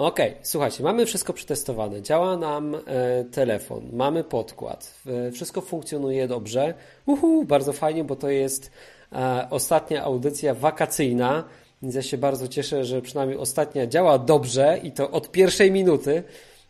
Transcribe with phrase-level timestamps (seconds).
[0.00, 2.02] Okej, okay, słuchajcie, mamy wszystko przetestowane.
[2.02, 6.74] Działa nam e, telefon, mamy podkład, e, wszystko funkcjonuje dobrze.
[7.06, 8.70] Uhu, bardzo fajnie, bo to jest
[9.12, 11.44] e, ostatnia audycja wakacyjna,
[11.82, 16.22] więc ja się bardzo cieszę, że przynajmniej ostatnia działa dobrze i to od pierwszej minuty,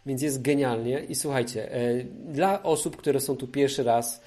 [0.06, 1.00] więc jest genialnie.
[1.00, 4.20] I słuchajcie, e, dla osób, które są tu pierwszy raz,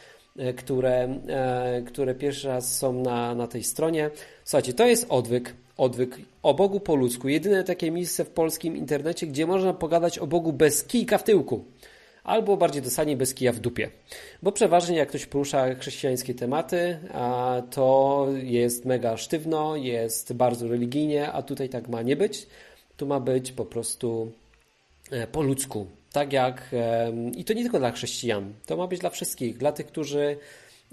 [0.58, 4.10] które, e, które pierwszy raz są na, na tej stronie,
[4.44, 7.30] słuchajcie, to jest odwyk odwyk o Bogu po ludzku.
[7.30, 11.66] Jedyne takie miejsce w polskim internecie, gdzie można pogadać o Bogu bez kijka w tyłku.
[12.24, 13.90] Albo bardziej dosadnie bez kija w dupie.
[14.44, 16.98] Bo przeważnie jak ktoś porusza chrześcijańskie tematy,
[17.72, 22.48] to jest mega sztywno, jest bardzo religijnie, a tutaj tak ma nie być.
[22.98, 24.32] Tu ma być po prostu
[25.12, 25.88] e, po ludzku.
[26.14, 26.70] Tak jak,
[27.38, 30.38] i to nie tylko dla chrześcijan, to ma być dla wszystkich, dla tych, którzy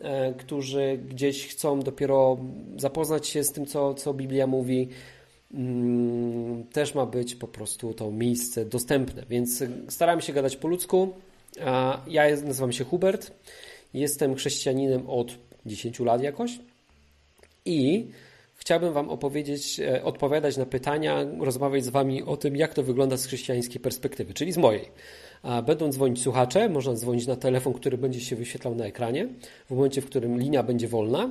[0.01, 2.39] E, którzy gdzieś chcą dopiero
[2.77, 4.89] zapoznać się z tym, co, co Biblia mówi,
[5.55, 9.25] mm, też ma być po prostu to miejsce dostępne.
[9.31, 11.13] Więc staramy się gadać po ludzku.
[12.07, 13.31] Ja nazywam się Hubert,
[13.95, 15.35] jestem chrześcijaninem od
[15.67, 16.59] 10 lat jakoś
[17.65, 18.11] i
[18.61, 23.17] chciałbym Wam opowiedzieć, e, odpowiadać na pytania, rozmawiać z Wami o tym, jak to wygląda
[23.17, 24.89] z chrześcijańskiej perspektywy, czyli z mojej.
[25.67, 29.29] Będą dzwonić słuchacze, można dzwonić na telefon, który będzie się wyświetlał na ekranie,
[29.71, 31.31] w momencie, w którym linia będzie wolna.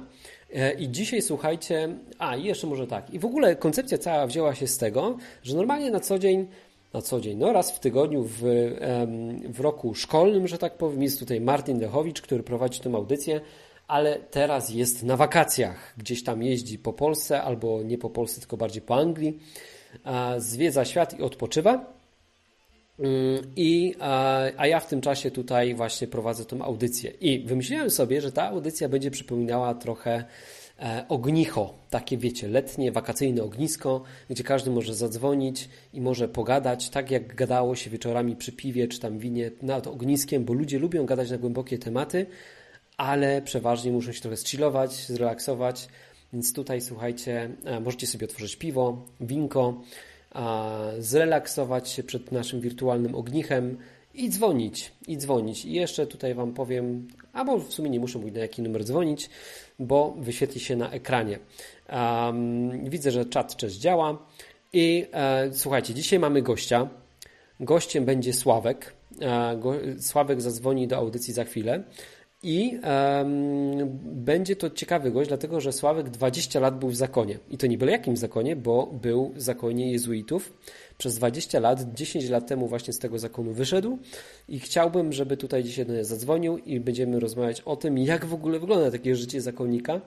[0.53, 3.13] E, I dzisiaj słuchajcie, a i jeszcze może tak.
[3.13, 6.47] I w ogóle koncepcja cała wzięła się z tego, że normalnie na co dzień,
[6.93, 8.39] na co dzień, no raz w tygodniu w,
[9.49, 13.41] w roku szkolnym, że tak powiem, jest tutaj Martin Dechowicz, który prowadzi tę audycję,
[13.89, 15.93] ale teraz jest na wakacjach.
[15.97, 19.39] Gdzieś tam jeździ po Polsce, albo nie po Polsce, tylko bardziej po Anglii.
[20.37, 21.93] Zwiedza świat i odpoczywa.
[23.55, 23.95] I,
[24.57, 27.11] a ja w tym czasie tutaj właśnie prowadzę tą audycję.
[27.21, 30.23] I wymyśliłem sobie, że ta audycja będzie przypominała trochę
[30.79, 37.11] e, ognicho, takie wiecie, letnie, wakacyjne ognisko, gdzie każdy może zadzwonić i może pogadać, tak
[37.11, 41.31] jak gadało się wieczorami przy piwie czy tam winie nad ogniskiem, bo ludzie lubią gadać
[41.31, 42.25] na głębokie tematy,
[42.99, 45.87] ale przeważnie muszą się trochę zchillować, zrelaksować,
[46.33, 49.81] więc tutaj słuchajcie, e, możecie sobie otworzyć piwo, winko,
[50.99, 53.77] zrelaksować się przed naszym wirtualnym ognichem
[54.13, 55.65] i dzwonić, i dzwonić.
[55.65, 59.29] I jeszcze tutaj Wam powiem, albo w sumie nie muszę mówić na jaki numer dzwonić,
[59.79, 61.39] bo wyświetli się na ekranie.
[61.89, 64.25] Um, widzę, że czat cześć działa.
[64.73, 66.89] I e, słuchajcie, dzisiaj mamy gościa.
[67.59, 68.93] Gościem będzie Sławek.
[69.21, 71.83] E, go, Sławek zadzwoni do audycji za chwilę.
[72.43, 77.39] I um, będzie to ciekawy gość, dlatego że Sławek 20 lat był w zakonie.
[77.49, 80.53] I to nie byle jakim zakonie, bo był w zakonie jezuitów.
[80.97, 83.97] Przez 20 lat, 10 lat temu właśnie z tego zakonu wyszedł.
[84.49, 88.33] I chciałbym, żeby tutaj dzisiaj do nas zadzwonił i będziemy rozmawiać o tym, jak w
[88.33, 90.01] ogóle wygląda takie życie zakonnika.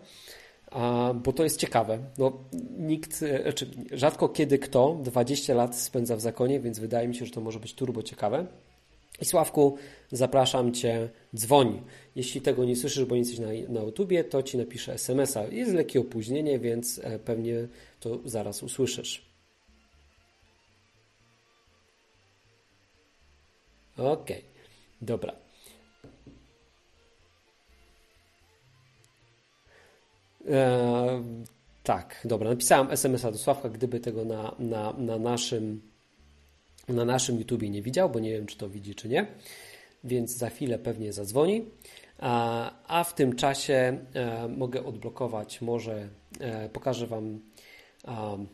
[0.71, 1.99] A, bo to jest ciekawe.
[2.19, 2.33] No,
[2.79, 7.27] nikt, e, znaczy rzadko kiedy kto 20 lat spędza w zakonie, więc wydaje mi się,
[7.27, 8.47] że to może być turbo ciekawe.
[9.23, 9.77] I Sławku,
[10.13, 11.83] zapraszam Cię, dzwoń.
[12.17, 15.45] Jeśli tego nie słyszysz, bo nie jesteś na, na YouTubie, to Ci napiszę SMS-a.
[15.45, 17.69] Jest lekkie opóźnienie, więc e, pewnie
[18.01, 19.27] to zaraz usłyszysz.
[23.97, 24.29] Ok,
[25.03, 25.33] dobra.
[30.49, 31.23] E,
[31.83, 32.51] tak, dobra.
[32.51, 35.92] Napisałem SMS-a do Sławka, gdyby tego na, na, na naszym
[36.89, 39.27] na naszym YouTubie nie widział, bo nie wiem, czy to widzi, czy nie,
[40.05, 41.65] więc za chwilę pewnie zadzwoni.
[42.19, 46.09] A, w tym czasie e, mogę odblokować, może
[46.41, 47.41] e, pokażę Wam,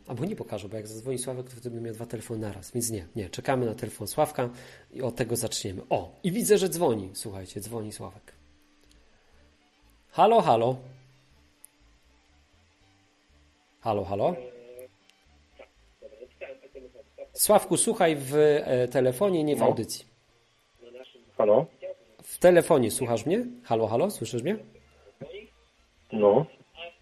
[0.07, 3.07] albo nie pokażę, bo jak zadzwoni Sławek, to wtedy miał dwa telefony naraz, więc nie,
[3.17, 4.51] nie, czekamy na telefon Sławka
[4.93, 5.83] i od tego zaczniemy.
[5.91, 8.33] O, i widzę, że dzwoni, słuchajcie, dzwoni Sławek.
[10.11, 10.77] Halo, halo.
[13.81, 14.58] Halo, halo.
[17.39, 19.67] Sławku, słuchaj w e, telefonie, nie w no.
[19.67, 20.05] audycji.
[21.37, 21.67] Halo?
[22.23, 23.47] W telefonie słuchasz mnie?
[23.65, 24.57] Halo, halo, słyszysz mnie?
[26.13, 26.47] No.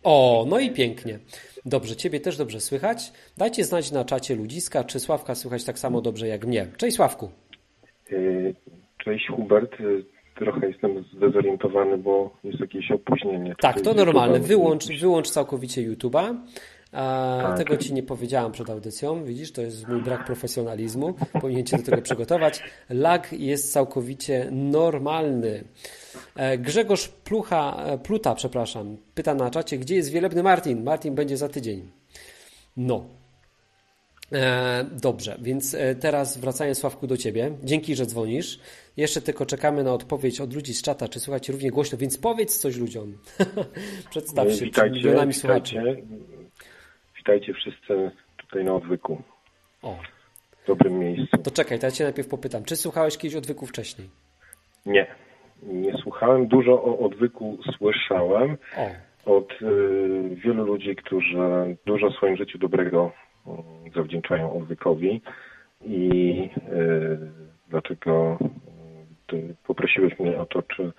[0.02, 1.18] O, no i pięknie.
[1.66, 3.12] Dobrze, ciebie też dobrze słychać.
[3.36, 6.66] Dajcie znać na czacie ludziska, czy Sławka słychać tak samo dobrze jak mnie.
[6.76, 7.30] Cześć Sławku.
[8.12, 8.16] E,
[9.04, 9.72] cześć Hubert.
[9.74, 9.84] E,
[10.38, 13.54] trochę jestem zdezorientowany, bo jest jakieś opóźnienie.
[13.60, 14.40] Tak, to normalne.
[14.40, 16.36] Wyłącz, wyłącz całkowicie YouTube'a.
[16.96, 17.58] A tak.
[17.58, 19.24] Tego ci nie powiedziałam przed audycją.
[19.24, 21.14] Widzisz, to jest mój brak profesjonalizmu.
[21.40, 22.62] Powinien cię do tego przygotować.
[22.90, 25.64] Lag jest całkowicie normalny.
[26.36, 30.82] E, Grzegorz Plucha, e, Pluta, przepraszam, pyta na czacie, gdzie jest wielebny Martin?
[30.82, 31.90] Martin będzie za tydzień.
[32.76, 33.04] No.
[34.32, 37.50] E, dobrze, więc teraz wracając Sławku do Ciebie.
[37.64, 38.60] Dzięki, że dzwonisz.
[38.96, 42.58] Jeszcze tylko czekamy na odpowiedź od ludzi z czata, czy słuchajcie równie głośno, więc powiedz
[42.58, 43.18] coś ludziom.
[44.10, 46.02] Przedstaw się witajcie, przed milionami słuchaczy.
[47.26, 49.22] Witajcie wszyscy tutaj na odwyku.
[49.82, 49.98] O.
[50.66, 51.38] dobrym miejscu.
[51.38, 52.64] To czekaj, to ja cię najpierw popytam.
[52.64, 54.08] Czy słuchałeś kiedyś odwyku wcześniej?
[54.86, 55.06] Nie.
[55.62, 56.46] Nie słuchałem.
[56.46, 58.56] Dużo o odwyku słyszałem
[59.26, 63.12] O, od y, wielu ludzi, którzy dużo w swoim życiu dobrego
[63.46, 63.50] y,
[63.94, 65.20] zawdzięczają odwykowi
[65.84, 67.18] i y,
[67.68, 68.46] dlatego y,
[69.26, 70.92] ty poprosiłeś mnie o to, czy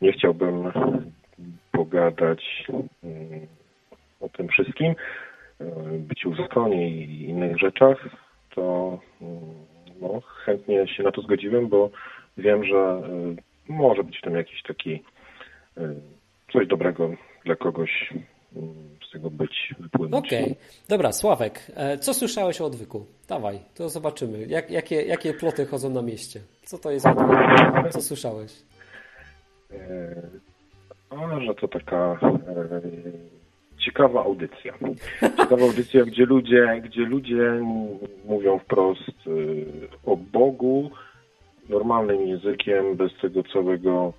[0.00, 0.72] nie chciałbym
[1.72, 2.66] pogadać
[3.04, 3.46] y,
[4.20, 4.94] o tym wszystkim,
[5.98, 8.08] byciu w zakonie i innych rzeczach,
[8.54, 9.24] to y,
[10.00, 11.90] no, chętnie się na to zgodziłem, bo
[12.36, 13.02] wiem, że
[13.68, 14.92] y, może być w tym jakiś taki
[15.78, 15.80] y,
[16.52, 17.10] coś dobrego
[17.44, 18.12] dla kogoś
[18.56, 18.60] y,
[19.08, 20.26] z tego być, wypłynąć.
[20.26, 20.56] okej.
[20.88, 23.06] Dobra, Sławek, e, co słyszałeś o odwyku?
[23.28, 24.46] Dawaj, to zobaczymy.
[24.46, 26.40] Jak, jakie, jakie ploty chodzą na mieście?
[26.64, 27.38] Co to jest odwyk?
[27.90, 28.52] Co słyszałeś?
[29.72, 29.76] E,
[31.10, 32.80] A, że to taka e,
[33.80, 34.74] ciekawa audycja.
[35.20, 37.60] Ciekawa audycja, gdzie ludzie, gdzie ludzie
[38.24, 39.30] mówią wprost e,
[40.06, 40.90] o Bogu
[41.68, 44.12] normalnym językiem, bez tego całego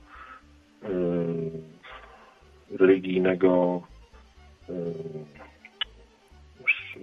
[0.83, 0.87] e,
[2.77, 3.81] religijnego
[6.61, 6.97] już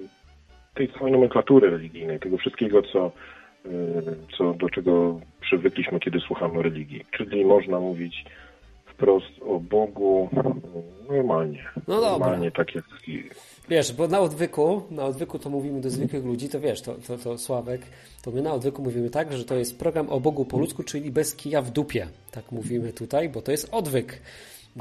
[0.74, 3.12] tej całej nomenklatury religijnej, tego wszystkiego, co,
[4.38, 7.04] co do czego przywykliśmy, kiedy słuchamy religii.
[7.10, 8.24] Czyli można mówić
[8.98, 10.28] wprost o Bogu
[11.08, 11.64] normalnie.
[11.88, 12.10] No dobra.
[12.10, 12.84] Normalnie tak jak
[13.68, 17.18] Wiesz, bo na odwyku, na odwyku to mówimy do zwykłych ludzi, to wiesz, to, to,
[17.18, 17.80] to Sławek,
[18.22, 21.10] to my na odwyku mówimy tak, że to jest program o Bogu po ludzku, czyli
[21.10, 22.06] bez kija w dupie.
[22.30, 24.22] Tak mówimy tutaj, bo to jest odwyk.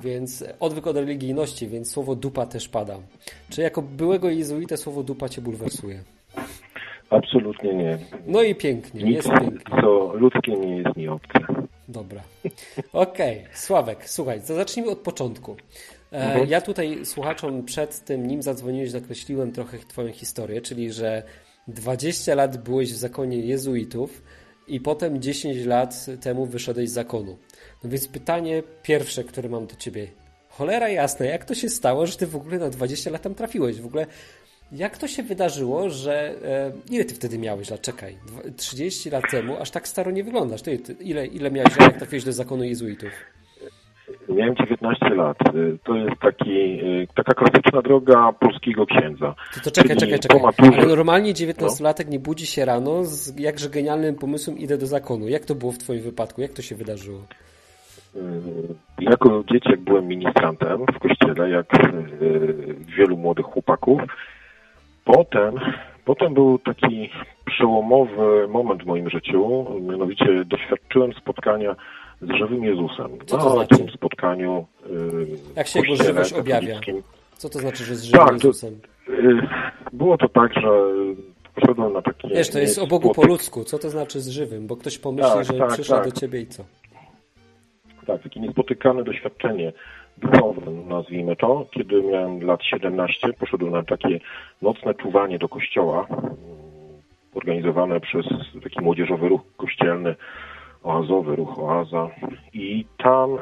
[0.04, 2.98] Więc odwyk od religijności, więc słowo dupa też pada.
[3.50, 6.04] Czy jako byłego jezuitę słowo dupa cię bulwersuje?
[7.10, 7.98] absolutnie nie.
[8.28, 9.82] No i pięknie, Nic, jest pięknie.
[9.82, 11.40] co ludzkie nie jest mi obce.
[11.88, 12.24] Dobra.
[12.94, 15.56] Okej, Sławek, słuchaj, zacznijmy od początku.
[16.12, 16.50] E, Mhm.
[16.50, 21.24] Ja tutaj słuchaczom przed tym, nim zadzwoniłeś, zakreśliłem trochę Twoją historię, czyli że
[21.68, 24.24] 20 lat byłeś w zakonie jezuitów
[24.68, 27.38] i potem 10 lat temu wyszedłeś z zakonu.
[27.84, 30.08] No więc pytanie pierwsze, które mam do Ciebie.
[30.50, 33.82] Cholera jasna, jak to się stało, że Ty w ogóle na 20 lat tam trafiłeś?
[33.82, 34.06] W ogóle
[34.72, 36.36] jak to się wydarzyło, że...
[36.46, 37.82] E, ile Ty wtedy miałeś lat?
[37.82, 40.62] Czekaj, dwa- 30 lat temu, aż tak staro nie wyglądasz.
[40.62, 43.10] Ty, ty, ile, ile miałeś lat, jak trafiłeś do zakonu jezuitów?
[44.30, 45.38] Miałem 19 lat.
[45.56, 49.36] Y, To jest taki, y, taka klasyczna droga polskiego księdza.
[49.54, 50.42] To, to czekaj, czekaj, czekaj.
[50.42, 55.28] maturze- Ale normalnie 19-latek nie budzi się rano z jakże genialnym pomysłem idę do zakonu.
[55.28, 56.42] Jak to było w Twoim wypadku?
[56.42, 57.20] Jak to się wydarzyło?
[58.16, 58.20] Y,
[59.00, 61.66] Jako dzieciak byłem ministrantem w kościele, jak
[62.98, 64.02] wielu młodych chłopaków.
[65.08, 65.56] Potem,
[66.06, 67.10] potem był taki
[67.46, 71.76] przełomowy moment w moim życiu, mianowicie doświadczyłem spotkania
[72.22, 73.12] z żywym Jezusem.
[73.26, 73.78] Co to Na znaczy?
[73.78, 74.90] tym spotkaniu y,
[75.56, 76.80] Jak się w jego żywość objawia?
[77.34, 78.74] Co to znaczy, że z żywym Tak, to- Jezusem?
[79.10, 79.48] Y,
[79.94, 80.70] Było to tak, że
[81.56, 82.28] poszedłem na takie...
[82.28, 83.64] Wiesz, to jest o Bogu po ludzku.
[83.64, 84.68] Co to znaczy z żywym?
[84.68, 86.14] Bo ktoś pomyśli, Tak, że tak, przyszedł tak.
[86.14, 86.64] do Ciebie i co?
[88.08, 89.74] Tak, takie niespotykane doświadczenie
[90.18, 91.66] duchowe, nazwijmy to.
[91.72, 94.20] Kiedy miałem lat 17, poszedłem na takie
[94.62, 96.24] nocne czuwanie do kościoła, mm,
[97.36, 98.26] organizowane przez
[98.64, 100.16] taki młodzieżowy ruch kościelny,
[100.84, 102.10] oazowy ruch Oaza.
[102.54, 103.40] I tam e,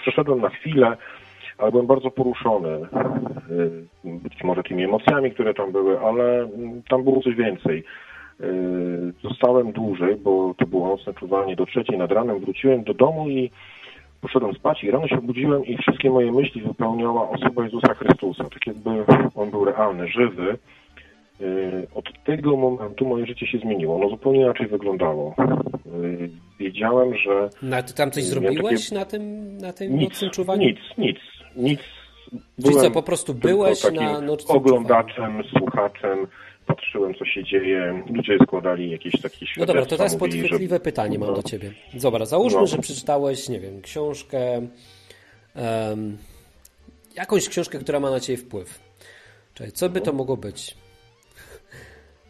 [0.00, 0.96] przeszedłem na chwilę,
[1.58, 2.68] ale byłem bardzo poruszony.
[2.68, 2.88] E,
[4.04, 7.84] być może tymi emocjami, które tam były, ale mm, tam było coś więcej.
[8.40, 8.46] E,
[9.22, 12.40] Zostałem dłużej, bo to było nocne czuwanie do trzeciej nad ranem.
[12.40, 13.50] Wróciłem do domu i
[14.20, 18.44] poszedłem spać i rano się obudziłem i wszystkie moje myśli wypełniała osoba Jezusa Chrystusa.
[18.44, 18.90] Tak jakby
[19.34, 20.58] On był realny, żywy.
[21.40, 23.96] Yy, Od tego momentu moje życie się zmieniło.
[23.96, 25.34] Ono zupełnie inaczej wyglądało.
[26.02, 26.30] Yy,
[26.60, 30.62] Wiedziałem, że No, ty tam coś zrobiłeś na tym, na tym nic, nocnym czuwaniu?
[30.68, 31.18] nic, nic,
[31.56, 31.80] nic.
[32.30, 36.26] Czyli co, Byłem po prostu byłeś na nocnym oglądaczem, słuchaczem,
[36.66, 38.02] patrzyłem co się dzieje.
[38.14, 39.60] Ludzie składali jakieś takie świadectwa.
[39.60, 41.34] No dobra, to teraz mówili, że- podchwytliwe pytanie mam no.
[41.34, 41.72] do Ciebie.
[41.94, 42.66] Dobra, załóżmy, No.
[42.66, 44.66] że przeczytałeś, nie wiem, książkę,
[45.54, 46.18] em,
[47.16, 48.80] jakąś książkę, która ma na Ciebie wpływ.
[49.54, 50.74] Czyli co by to mogło być?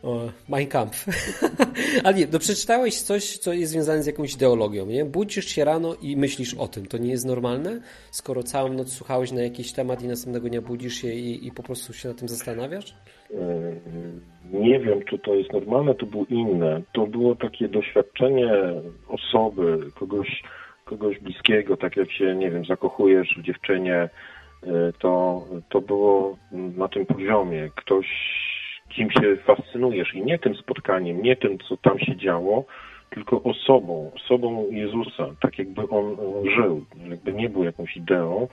[0.06, 1.06] O, Mein Kampf.
[2.04, 5.04] Ale nie, no przeczytałeś coś, co jest związane z jakąś ideologią, nie?
[5.04, 6.86] Budzisz się rano i myślisz o tym.
[6.86, 7.80] To nie jest normalne?
[8.10, 11.62] Skoro całą noc słuchałeś na jakiś temat i następnego dnia budzisz się i, i po
[11.62, 12.94] prostu się na tym zastanawiasz?
[13.30, 13.38] Yy,
[14.52, 16.82] Nie wiem, czy to jest normalne, to było inne.
[16.92, 18.52] To było takie doświadczenie
[19.08, 20.42] osoby, kogoś,
[20.84, 24.08] kogoś bliskiego, tak jak się, nie wiem, zakochujesz w dziewczynie,
[24.66, 27.70] yy, to, to było na tym poziomie.
[27.76, 28.06] Ktoś,
[28.96, 32.64] kim się fascynujesz i nie tym spotkaniem, nie tym, co tam się działo,
[33.10, 36.16] tylko osobą, osobą Jezusa, tak jakby on,
[36.56, 38.48] żył, jakby nie był jakąś ideą.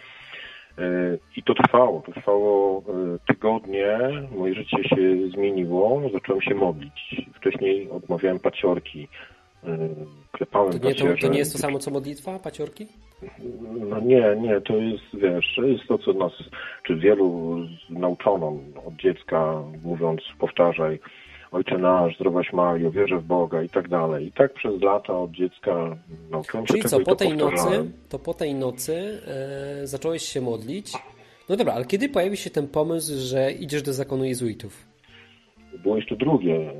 [1.38, 2.83] I to trwało, to trwało
[3.27, 3.97] tygodnie,
[4.38, 4.95] moje życie się
[5.33, 7.21] zmieniło, zacząłem się modlić.
[7.33, 9.07] Wcześniej odmawiałem paciorki,
[10.32, 12.88] klepałem to nie, to, to nie jest to samo co modlitwa, paciorki?
[13.89, 16.32] No nie, nie, to jest, wiesz, to jest to, co nas,
[16.84, 17.58] czy wielu
[17.89, 18.48] nauczono
[18.86, 21.00] od dziecka, mówiąc, powtarzaj,
[21.53, 24.27] Ojcze nasz, zdrowaś Mario, wierzę w Boga i tak dalej.
[24.27, 25.98] I tak przez lata od dziecka
[26.29, 29.22] nauczyłem się Czyli co, po tej nocy, to po tej nocy
[29.84, 30.91] e, zacząłeś się modlić.
[31.50, 34.92] No dobra, ale kiedy pojawił się ten pomysł, że idziesz do zakonu jezuitów?
[35.77, 36.73] Było jeszcze drugie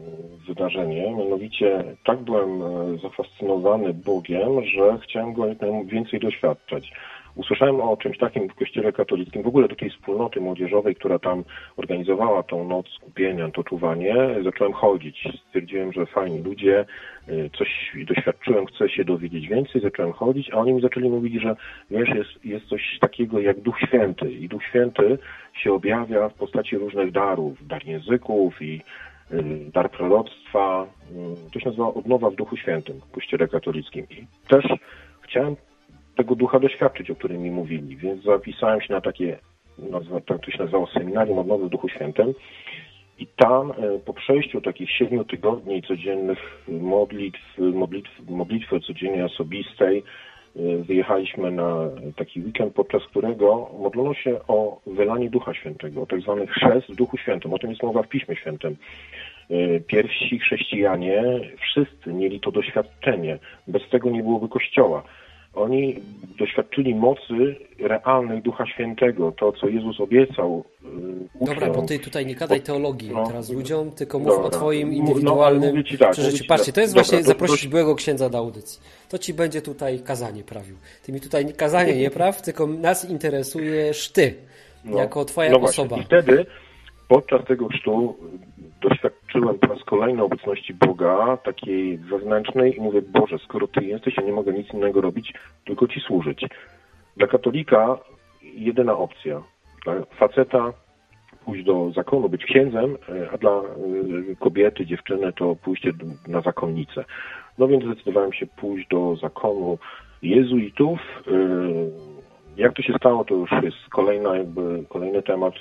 [0.47, 6.91] wydarzenie, mianowicie tak byłem e, zafascynowany Bogiem, że chciałem go jak najwięcej doświadczać.
[7.36, 11.44] Usłyszałem o czymś takim w kościele katolickim, w ogóle do tej wspólnoty młodzieżowej, która tam
[11.78, 15.28] organizowała tą noc skupienia, to czuwanie, zacząłem chodzić.
[15.48, 16.86] Stwierdziłem, że fajni ludzie,
[17.30, 21.56] y, coś doświadczyłem, chcę się dowiedzieć więcej, zacząłem chodzić, a oni mi zaczęli mówić, że
[21.92, 25.18] wiesz, jest, jest coś takiego jak Duch Święty i Duch Święty
[25.54, 28.82] się objawia w postaci różnych darów, dar języków i
[29.32, 30.88] y, dar proroctwa.
[31.48, 34.08] Y, to się nazywa odnowa w Duchu Świętym w Kościele katolickim.
[34.10, 34.66] I też
[35.22, 35.56] chciałem
[36.15, 37.98] tego ducha doświadczyć, o którym mi mówili.
[37.98, 39.39] Więc zapisałem się na takie,
[40.25, 42.34] tak to się nazywało Seminarium Odnowy w Duchu Świętym.
[43.20, 50.03] I tam e, po przejściu takich siedmiu tygodni codziennych modlitw, modlitw, modlitwy codziennie osobistej,
[50.55, 51.75] e, wyjechaliśmy na
[52.15, 56.96] taki weekend, podczas którego modlono się o wylanie Ducha Świętego, o tak zwany chrzest w
[56.96, 57.53] Duchu Świętym.
[57.53, 58.75] O tym jest mowa w Piśmie Świętym.
[59.50, 61.24] E, pierwsi chrześcijanie,
[61.62, 63.39] wszyscy mieli to doświadczenie.
[63.67, 65.03] Bez tego nie byłoby Kościoła
[65.53, 65.95] oni
[66.39, 70.63] doświadczyli mocy realnej Ducha Świętego, to co Jezus obiecał.
[71.41, 74.43] Yy, Dobra, bo ty tutaj nie gadaj teologii no, teraz ludziom, tylko mów dobra.
[74.43, 76.45] o twoim no, indywidualnym no, tak, przeżyciu.
[76.48, 77.69] Patrzcie, to jest dobra, właśnie to, zaprosić to...
[77.69, 78.81] byłego księdza do audycji.
[79.10, 80.75] To ci będzie tutaj kazanie prawił.
[81.03, 84.36] Ty mi tutaj kazanie nie praw, tylko nas interesujesz ty,
[84.86, 85.98] no, jako twoja no osoba.
[85.98, 86.45] I wtedy
[87.07, 88.17] podczas tego chrztu
[89.34, 94.24] doświadczyłem po raz kolejny obecności Boga, takiej wewnętrznej i mówię, Boże, skoro Ty jesteś, ja
[94.24, 95.34] nie mogę nic innego robić,
[95.66, 96.46] tylko Ci służyć.
[97.18, 97.98] Dla katolika
[98.42, 99.44] jedyna opcja.
[99.86, 100.74] Dla faceta
[101.46, 102.98] pójść do zakonu, być księdzem,
[103.34, 103.62] a dla
[104.32, 105.92] y, kobiety, dziewczyny to pójście
[106.28, 107.06] na zakonnicę.
[107.58, 109.78] No więc zdecydowałem się pójść do zakonu
[110.22, 111.00] jezuitów.
[111.28, 112.13] Y,
[112.58, 115.54] jak to się stało, to już jest kolejna, jakby, kolejny temat,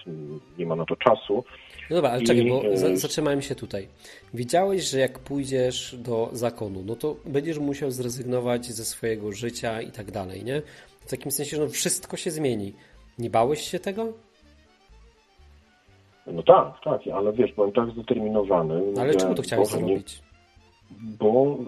[0.59, 1.45] nie ma na to czasu.
[1.93, 2.27] No dobra, ale I...
[2.27, 3.89] czekaj, bo e, zatrzymałem się tutaj.
[4.35, 9.91] Widziałeś, że jak pójdziesz do zakonu, no to będziesz musiał zrezygnować ze swojego życia i
[9.91, 10.63] tak dalej, nie?
[11.01, 12.73] W takim sensie, że no wszystko się zmieni.
[13.19, 14.13] Nie bałeś się tego?
[16.27, 18.83] No tak, tak, ale wiesz, byłem tak zdeterminowany.
[18.95, 20.23] No ale czemu to chciałeś Boże, zrobić?
[20.91, 21.59] Bo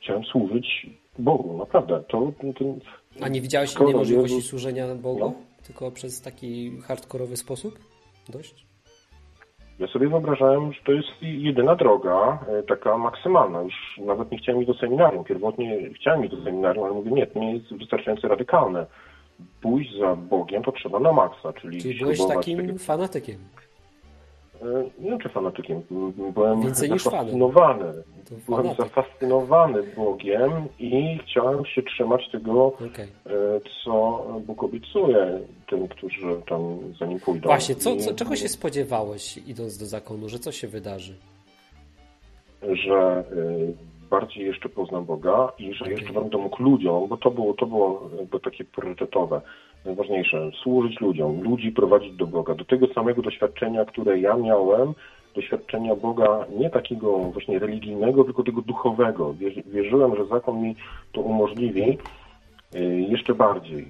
[0.00, 0.86] chciałem służyć
[1.18, 2.04] Bogu, naprawdę.
[2.08, 2.64] To, to,
[3.20, 4.50] A nie widziałeś innej możliwości Jezus...
[4.50, 5.20] służenia Bogu?
[5.20, 5.32] No.
[5.66, 7.78] Tylko przez taki hardkorowy sposób?
[8.28, 8.69] Dość?
[9.80, 13.62] Ja sobie wyobrażałem, że to jest jedyna droga, e, taka maksymalna.
[13.62, 15.24] Już nawet nie chciałem iść do seminarium.
[15.24, 18.86] Pierwotnie chciałem iść do seminarium, ale mówię, nie, to nie jest wystarczająco radykalne.
[19.60, 21.82] Pójść za Bogiem to trzeba na maksa, czyli...
[21.82, 22.78] Czyli byłeś takim tego...
[22.78, 23.36] fanatykiem.
[24.62, 25.82] E, nie wiem, czy fanatykiem.
[26.34, 27.84] Byłem Więcej zafascynowany.
[28.46, 33.08] Byłem zafascynowany Bogiem i chciałem się trzymać tego, okay.
[33.26, 35.40] E, co Bóg obiecuje
[35.70, 37.48] tym, którzy tam za nim pójdą.
[37.48, 41.14] Właśnie, co, co, czego się spodziewałeś idąc do zakonu, że co się wydarzy?
[42.62, 43.24] Że e,
[44.10, 48.10] bardziej jeszcze poznam Boga i że jeszcze będę mógł ludziom, bo to było, to było
[48.18, 49.40] jakby takie priorytetowe,
[49.84, 54.94] najważniejsze, służyć ludziom, ludzi prowadzić do Boga, do tego samego doświadczenia, które ja miałem,
[55.34, 59.34] doświadczenia Boga nie takiego właśnie religijnego, tylko tego duchowego.
[59.66, 60.76] Wierzyłem, że zakon mi
[61.12, 61.98] to umożliwi
[62.74, 63.86] y, jeszcze bardziej, y,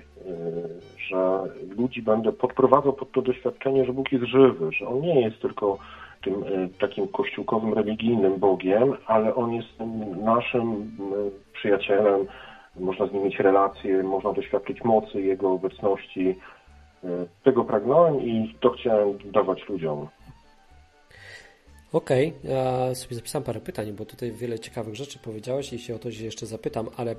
[1.08, 1.40] że
[1.78, 5.78] ludzi będę podprowadzał pod to doświadczenie, że Bóg jest żywy, że On nie jest tylko
[6.24, 9.68] tym y, takim kościółkowym, religijnym Bogiem, ale On jest
[10.24, 10.90] naszym
[11.52, 12.26] przyjacielem,
[12.80, 16.38] można z nim mieć relacje, można doświadczyć mocy Jego obecności.
[17.44, 20.06] Tego pragnąłem i to chciałem dawać ludziom.
[21.92, 22.50] Okej, okay.
[22.50, 26.10] ja sobie zapisałem parę pytań, bo tutaj wiele ciekawych rzeczy powiedziałeś i się o to
[26.10, 27.14] się jeszcze zapytam, ale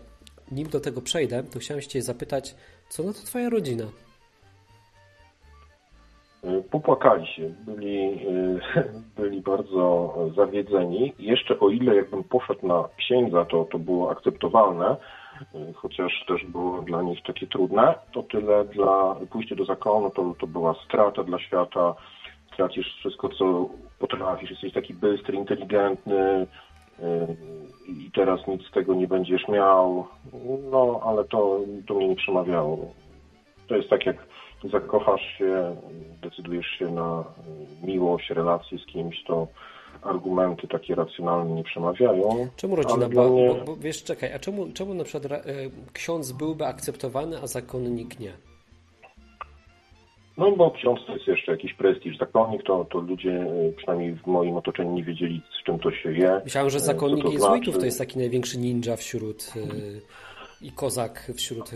[0.51, 2.55] nim do tego przejdę, to chciałem Cię zapytać,
[2.89, 3.83] co na to Twoja rodzina?
[6.71, 8.25] Popłakali się, byli,
[9.17, 11.13] byli bardzo zawiedzeni.
[11.19, 14.95] Jeszcze o ile jakbym poszedł na księdza, to, to było akceptowalne,
[15.75, 20.47] chociaż też było dla nich takie trudne, to tyle dla pójście do zakonu to, to
[20.47, 21.95] była strata dla świata,
[22.57, 23.69] tracisz wszystko, co
[23.99, 26.47] potrafisz, jesteś taki bystry, inteligentny
[26.99, 27.05] yy,
[27.87, 30.07] i teraz nic z tego nie będziesz miał.
[30.71, 32.93] No, ale to, to mnie nie przemawiało.
[33.67, 34.17] To jest tak jak
[34.63, 35.75] zakochasz się,
[36.21, 37.23] decydujesz się na
[37.83, 39.47] miłość, relację z kimś, to
[40.01, 42.47] argumenty takie racjonalne nie przemawiają.
[42.55, 43.47] Czemu rodzina była, mnie...
[43.47, 45.43] bo, bo, wiesz, czekaj, a czemu, czemu na przykład e,
[45.93, 48.33] ksiądz byłby akceptowany, a zakonnik nie?
[50.37, 52.17] No bo ksiądz to jest jeszcze jakiś prestiż.
[52.17, 56.11] Zakonnik to, to ludzie, e, przynajmniej w moim otoczeniu, nie wiedzieli, z czym to się
[56.11, 56.41] je.
[56.43, 57.79] Myślałem, że zakonnik to jezuitów znaczy.
[57.79, 59.61] to jest taki największy ninja wśród e,
[60.65, 61.71] i kozak wśród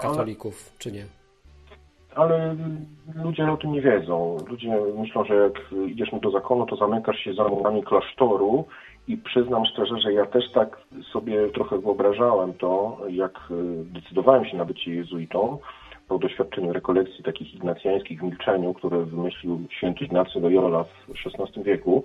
[0.00, 0.78] katolików, Ale...
[0.78, 1.19] czy nie?
[2.14, 2.56] Ale
[3.24, 4.36] ludzie o tym nie wiedzą.
[4.48, 8.64] Ludzie myślą, że jak idziesz do zakonu, to zamykasz się za murami klasztoru
[9.08, 10.80] i przyznam szczerze, że ja też tak
[11.12, 13.38] sobie trochę wyobrażałem to, jak
[13.84, 15.58] decydowałem się na bycie jezuitą
[16.08, 22.04] po doświadczeniu rekolekcji takich ignacjańskich w milczeniu, które wymyślił święty Ignacy Loyola w XVI wieku.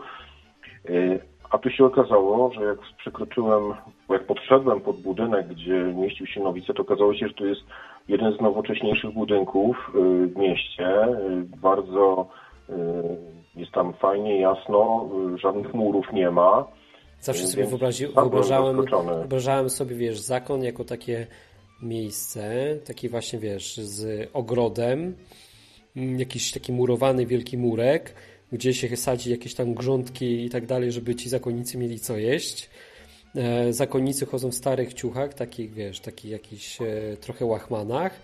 [1.52, 3.64] A tu się okazało, że jak przekroczyłem,
[4.10, 7.62] jak podszedłem pod budynek, gdzie mieścił się nowice, to okazało się, że to jest
[8.08, 11.04] jeden z nowocześniejszych budynków y, w mieście.
[11.04, 12.28] Y, bardzo
[12.70, 12.74] y,
[13.56, 16.68] jest tam fajnie, jasno, żadnych murów nie ma.
[17.20, 21.28] Zawsze sobie wyobrazi, wyobrażałem, wyobrażałem sobie, wiesz, zakon jako takie
[21.82, 25.16] miejsce, taki właśnie, wiesz, z ogrodem,
[25.96, 28.14] mm, jakiś taki murowany wielki murek,
[28.52, 32.70] gdzie się sadzi jakieś tam grządki i tak dalej, żeby ci zakonnicy mieli co jeść.
[33.36, 36.86] E, zakonnicy chodzą w starych ciuchach, takich, wiesz, takich jakichś e,
[37.22, 38.22] trochę łachmanach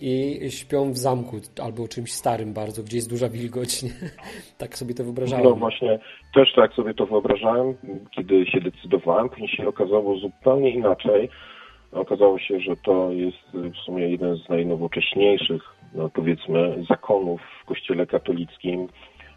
[0.00, 3.82] i śpią w zamku albo czymś starym bardzo, gdzie jest duża wilgoć.
[3.82, 3.90] Nie?
[4.58, 5.44] Tak sobie to wyobrażałem.
[5.44, 5.98] No właśnie,
[6.34, 7.74] też tak sobie to wyobrażałem,
[8.10, 9.28] kiedy się decydowałem.
[9.28, 11.28] Później się okazało zupełnie inaczej.
[11.92, 15.62] Okazało się, że to jest w sumie jeden z najnowocześniejszych,
[15.94, 18.88] no powiedzmy, zakonów w Kościele katolickim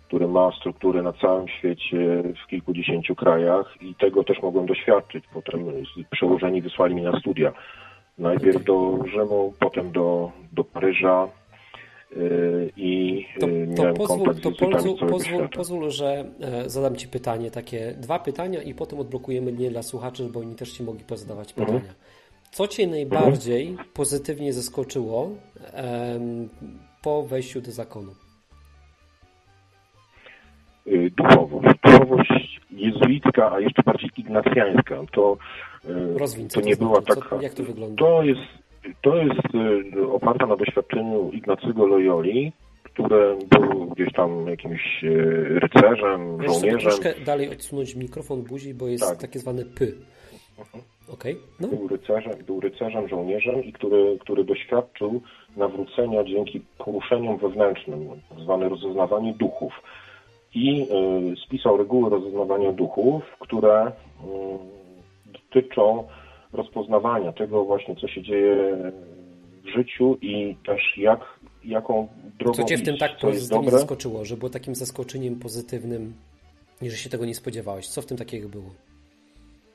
[0.08, 5.24] który ma strukturę na całym świecie, w kilkudziesięciu krajach i tego też mogłem doświadczyć.
[5.34, 5.66] Potem
[6.12, 7.54] przełożeni wysłali mnie na studia.
[8.18, 11.28] Najpierw do Rzymu, potem do, do Paryża
[12.16, 17.52] yy, i to, to miałem pozwól, to pozwól, pozwól, pozwól, że e, zadam Ci pytanie,
[17.52, 21.50] takie dwa pytania i potem odblokujemy nie dla słuchaczy, bo oni też Ci mogli pozadawać
[21.50, 21.66] mhm.
[21.66, 21.80] pytania.
[21.80, 21.96] Mhm.
[22.52, 23.90] Co Cię najbardziej mhm.
[23.94, 25.30] pozytywnie zaskoczyło
[27.04, 28.27] po wejściu do zakonu?
[30.88, 31.76] Y, duchowość.
[31.84, 34.95] Duchowość jezuicka, a jeszcze bardziej ignacjańska.
[35.12, 35.38] To,
[35.86, 37.30] y, Rozwiń, to nie to była taka...
[37.30, 38.06] Co, jak to wygląda?
[38.06, 38.41] To jest,
[39.02, 39.56] to jest
[39.95, 42.52] y, oparta na doświadczeniu Ignacego Loyoli,
[42.84, 45.04] który był gdzieś tam jakimś
[45.50, 46.80] rycerzem, Możesz żołnierzem.
[46.80, 49.17] troszkę dalej odsunąć mikrofon buzi, bo jest tak.
[49.17, 49.93] takie zwane py.
[50.60, 50.84] Mhm.
[51.13, 51.36] Okay.
[51.60, 51.67] No.
[51.67, 55.21] Był, rycerzem, był rycerzem, żołnierzem i który, który doświadczył
[55.58, 58.10] nawrócenia dzięki poruszeniom wewnętrznym,
[58.43, 59.73] zwane rozeznawanie duchów
[60.58, 63.91] i y, spisał reguły rozeznawania duchów, które y,
[65.34, 66.08] dotyczą
[66.54, 68.78] rozpoznawania tego właśnie, co się dzieje
[69.63, 71.20] w życiu i też jak,
[71.65, 72.08] jaką
[72.39, 76.13] drogą Co Cię w tym tak pozytywnie zaskoczyło, że było takim zaskoczeniem pozytywnym,
[76.82, 77.88] że się tego nie spodziewałeś?
[77.88, 78.70] Co w tym takiego było?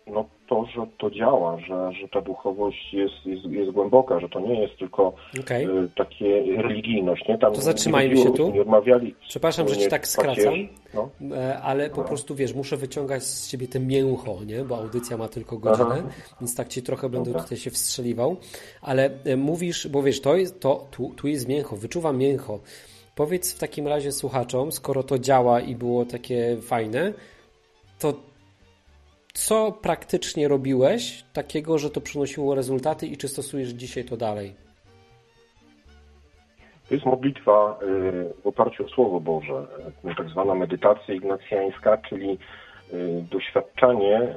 [0.06, 4.40] No, to, że to działa, że, że ta duchowość jest, jest, jest głęboka, że to
[4.40, 5.62] nie jest tylko okay.
[5.62, 7.28] y, takie religijność.
[7.28, 7.38] Nie?
[7.38, 8.60] Tam to zatrzymajmy się tu.
[8.60, 10.54] Odmawiali, Przepraszam, że ci tak skracam,
[10.94, 11.10] no.
[11.36, 12.08] E, ale po no.
[12.08, 14.64] prostu wiesz, muszę wyciągać z siebie te mięcho, nie?
[14.64, 16.08] bo audycja ma tylko godzinę, Aha.
[16.40, 17.42] więc tak ci trochę będę Dobra.
[17.42, 18.36] tutaj się wstrzeliwał.
[18.82, 22.60] Ale e, mówisz, bo wiesz, to jest, to, tu, tu jest mięcho, wyczuwam mięcho.
[23.14, 27.12] Powiedz w takim razie słuchaczom, skoro to działa i było takie fajne,
[27.98, 28.31] to
[29.32, 34.54] co praktycznie robiłeś takiego, że to przynosiło rezultaty i czy stosujesz dzisiaj to dalej?
[36.88, 39.66] To jest modlitwa y, w oparciu o Słowo Boże,
[40.04, 42.38] y, tak zwana medytacja ignacjańska, czyli
[42.92, 44.34] y, doświadczanie,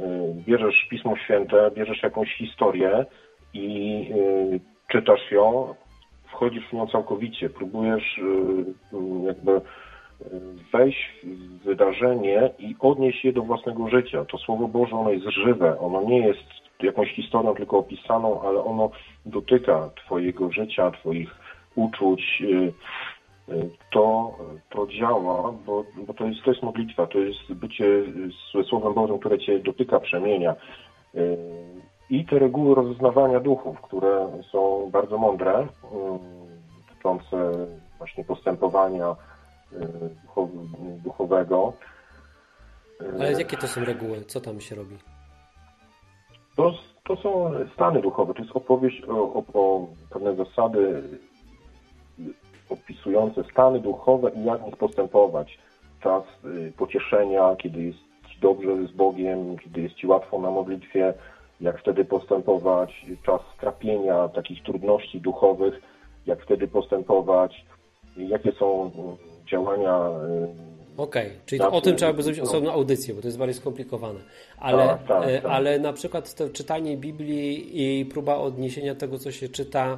[0.47, 3.05] bierzesz Pismo Święte, bierzesz jakąś historię
[3.53, 4.09] i
[4.91, 5.75] czytasz ją,
[6.27, 8.19] wchodzisz w nią całkowicie, próbujesz
[9.25, 9.61] jakby
[10.73, 14.25] wejść w wydarzenie i odnieść je do własnego życia.
[14.25, 16.43] To Słowo Boże, ono jest żywe, ono nie jest
[16.83, 18.89] jakąś historią tylko opisaną, ale ono
[19.25, 21.35] dotyka Twojego życia, Twoich
[21.75, 22.41] uczuć.
[22.41, 22.73] Y,
[23.53, 24.31] y, to,
[24.69, 27.85] to działa, bo, bo to, jest, to jest modlitwa, to jest bycie
[28.69, 30.55] Słowem Bożym, które Cię dotyka, przemienia.
[31.15, 31.37] Y,
[32.09, 35.67] I te reguły rozeznawania duchów, które są bardzo mądre,
[36.89, 39.15] dotyczące właśnie postępowania
[41.03, 41.73] duchowego.
[43.13, 44.21] Ale jakie to są reguły?
[44.21, 44.97] Co tam się robi?
[46.55, 48.33] To, to są stany duchowe.
[48.33, 51.03] To jest opowieść o, o, o pewne zasady
[52.69, 55.57] opisujące stany duchowe i jak nich postępować.
[56.03, 61.13] Czas y, pocieszenia, kiedy jest Ci dobrze z Bogiem, kiedy jest Ci łatwo na modlitwie,
[61.61, 63.05] jak wtedy postępować.
[63.25, 65.81] Czas strapienia, takich trudności duchowych,
[66.25, 67.65] jak wtedy postępować
[68.17, 68.91] jakie są
[69.51, 70.09] działania
[70.97, 71.39] Okej, okay.
[71.45, 74.19] czyli o tym trzeba by zrobić osobną audycję, bo to jest bardziej skomplikowane.
[74.59, 75.45] Ale, tak, tak, tak.
[75.45, 79.97] ale na przykład to czytanie Biblii i próba odniesienia tego, co się czyta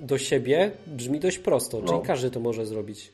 [0.00, 1.88] do siebie brzmi dość prosto, no.
[1.88, 3.12] czyli każdy to może zrobić.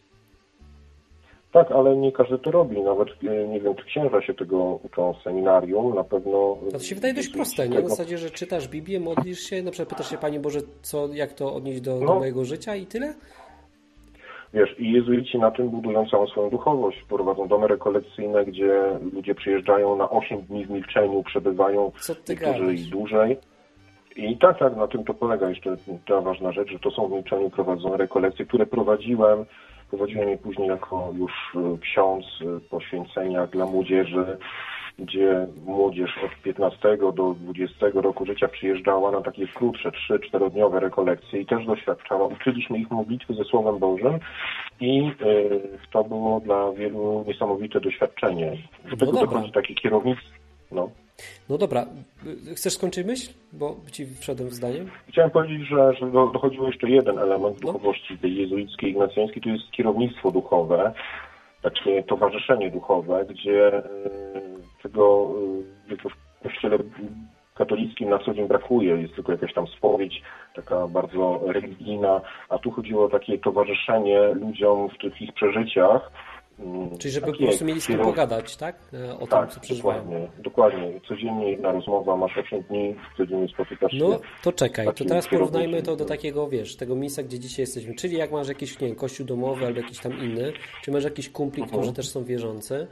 [1.53, 2.83] Tak, ale nie każdy to robi.
[2.83, 5.95] Nawet e, nie wiem, czy księża się tego uczą w seminarium.
[5.95, 6.57] Na pewno.
[6.73, 7.81] To się wydaje dość proste, nie?
[7.81, 11.33] Na zasadzie, że czytasz Biblię, modlisz się, na przykład pytasz się, Panie Boże, co, jak
[11.33, 12.07] to odnieść do, no.
[12.07, 13.15] do mojego życia i tyle?
[14.55, 17.03] Wiesz, i jezuici na tym budują całą swoją duchowość.
[17.09, 21.93] Prowadzą domy rekolekcyjne, gdzie ludzie przyjeżdżają na 8 dni w milczeniu, przebywają
[22.29, 23.37] niektórzy i dłużej.
[24.17, 27.12] I tak, tak, na tym to polega jeszcze ta ważna rzecz, że to są w
[27.12, 29.45] milczeniu prowadzone rekolekcje, które prowadziłem
[29.93, 31.33] Prowadziłem je później jako już
[31.81, 32.25] ksiądz
[32.71, 34.38] poświęcenia dla młodzieży,
[34.98, 41.46] gdzie młodzież od 15 do 20 roku życia przyjeżdżała na takie krótsze, 3-4-dniowe rekolekcje i
[41.46, 42.26] też doświadczała.
[42.26, 44.18] Uczyliśmy ich modlitwy ze Słowem Bożym
[44.81, 45.12] i e,
[45.92, 48.57] to było dla wielu niesamowite doświadczenie.
[48.90, 50.28] Do tego no dochodzi takie kierownictwo.
[50.72, 50.90] No.
[51.48, 51.87] No dobra,
[52.57, 53.33] chcesz skończyć myśl?
[53.52, 54.85] Bo ci wszedłem w zdanie.
[55.09, 57.72] Chciałem powiedzieć, że, że dochodziło jeszcze jeden element no.
[57.72, 60.92] duchowości tej jezuickiej, ignacjańskiej, to jest kierownictwo duchowe,
[61.62, 63.83] takie towarzyszenie duchowe, gdzie y,
[64.83, 65.31] tego
[65.90, 66.79] y, w kościele
[67.55, 70.22] katolickim na co dzień brakuje, jest tylko jakaś tam spowiedź
[70.55, 76.11] taka bardzo religijna, a tu chodziło o takie towarzyszenie ludziom w tych ich przeżyciach,
[76.98, 78.77] Czyli żeby tak po prostu mieli z kim pogadać, tak?
[78.92, 80.03] E, o tak, tym, co przeżywają.
[80.03, 81.01] Dokładnie, dokładnie.
[81.09, 83.98] Codziennie jedna rozmowa, masz 8 dni, codziennie spotykasz się.
[83.98, 87.94] No to czekaj, to teraz porównajmy to do takiego, wiesz, tego miejsca, gdzie dzisiaj jesteśmy.
[87.94, 91.31] Czyli jak masz jakiś, nie wiem, kościół domowy albo jakiś tam inny, czy masz jakiś
[91.31, 91.94] kumpli, którzy mhm.
[91.94, 92.87] też są wierzący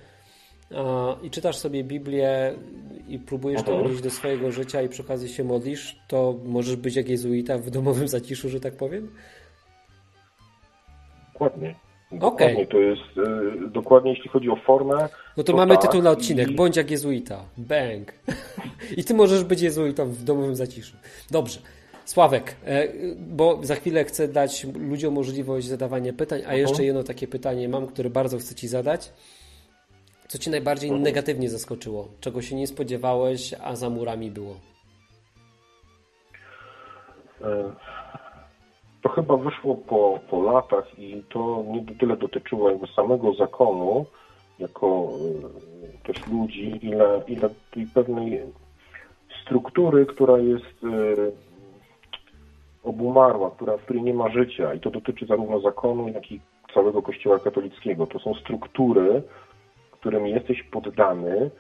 [1.22, 2.54] i czytasz sobie Biblię
[3.08, 6.96] i próbujesz to odnieść do swojego życia i przy okazji się modlisz, to możesz być
[6.96, 9.10] jak jezuita w domowym zaciszu, że tak powiem?
[11.32, 11.74] Dokładnie.
[12.12, 12.66] Dokładnie, okay.
[12.66, 13.02] to jest
[13.66, 15.08] y, dokładnie jeśli chodzi o formę.
[15.36, 16.50] No to, to mamy tak, tytuł na odcinek.
[16.50, 16.54] I...
[16.54, 17.44] Bądź jak jezuita.
[17.56, 18.12] Bang.
[18.96, 20.96] I ty możesz być jezuitą w domowym zaciszu.
[21.30, 21.60] Dobrze.
[22.04, 26.56] Sławek, e, bo za chwilę chcę dać ludziom możliwość zadawania pytań, a uh-huh.
[26.56, 29.12] jeszcze jedno takie pytanie mam, które bardzo chcę Ci zadać.
[30.28, 31.00] Co Cię najbardziej uh-huh.
[31.00, 32.08] negatywnie zaskoczyło?
[32.20, 34.56] Czego się nie spodziewałeś, a za murami było?
[37.42, 37.72] E,
[39.02, 44.06] to chyba wyszło po, po latach i to nie tyle dotyczyło jakby samego zakonu,
[44.58, 45.08] jako
[45.84, 48.40] y, też ludzi, ile, ile tej pewnej
[49.42, 51.32] struktury, która jest y,
[52.84, 56.40] obumarła, która, w której nie ma życia i to dotyczy zarówno zakonu, jak i
[56.74, 58.06] całego Kościoła katolickiego.
[58.06, 59.22] To są struktury,
[59.90, 61.50] którym jesteś poddany,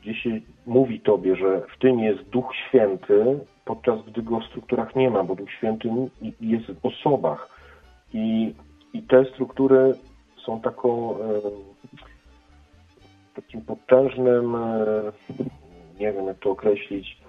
[0.00, 0.30] gdzie się
[0.66, 3.38] mówi Tobie, że w tym jest Duch Święty,
[3.70, 5.88] podczas gdy go w strukturach nie ma, bo Duch Święty
[6.40, 7.48] jest w osobach.
[8.14, 8.54] I,
[8.92, 9.94] i te struktury
[10.46, 11.40] są taką, e,
[13.34, 15.12] takim potężnym, e,
[16.00, 17.20] nie wiem jak to określić,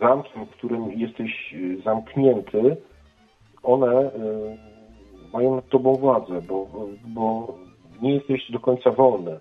[0.00, 2.76] zamkiem, w którym jesteś zamknięty,
[3.62, 4.10] one e,
[5.32, 6.66] mają nad tobą władzę, bo,
[7.06, 7.54] bo
[8.02, 9.38] nie jesteś do końca wolny.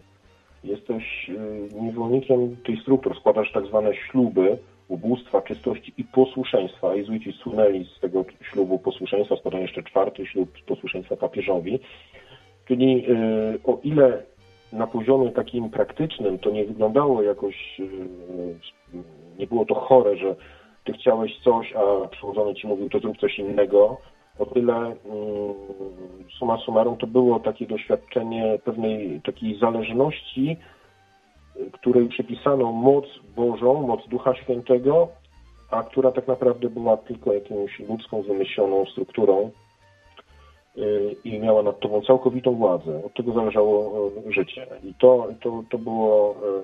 [0.63, 6.95] Jesteś y, niewolnikiem tej struktur, składasz tak zwane śluby ubóstwa, czystości i posłuszeństwa.
[6.95, 11.79] Jezuici słynęli z tego ślubu posłuszeństwa, składają jeszcze czwarty ślub posłuszeństwa papieżowi.
[12.67, 14.23] Czyli y, o ile
[14.73, 18.07] na poziomie takim praktycznym to nie wyglądało jakoś, y,
[19.39, 20.35] nie było to chore, że
[20.83, 23.97] ty chciałeś coś, a przełożony ci mówił, to zrób coś innego,
[24.39, 24.95] o tyle mm,
[26.39, 30.57] suma summarum to było takie doświadczenie pewnej takiej zależności,
[31.71, 35.07] której przypisano moc Bożą, moc Ducha Świętego,
[35.71, 39.51] a która tak naprawdę była tylko jakąś ludzką, wymyśloną strukturą
[40.77, 43.05] y, i miała nad tobą całkowitą władzę.
[43.05, 44.67] Od tego zależało y, życie.
[44.83, 46.63] I to, to, to było y,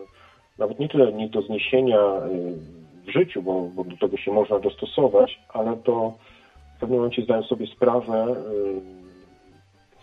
[0.58, 1.98] nawet nie tyle nie do zniesienia
[3.08, 6.14] w życiu, bo, bo do tego się można dostosować, ale to
[6.80, 8.36] w pewnym momencie zdają sobie sprawę,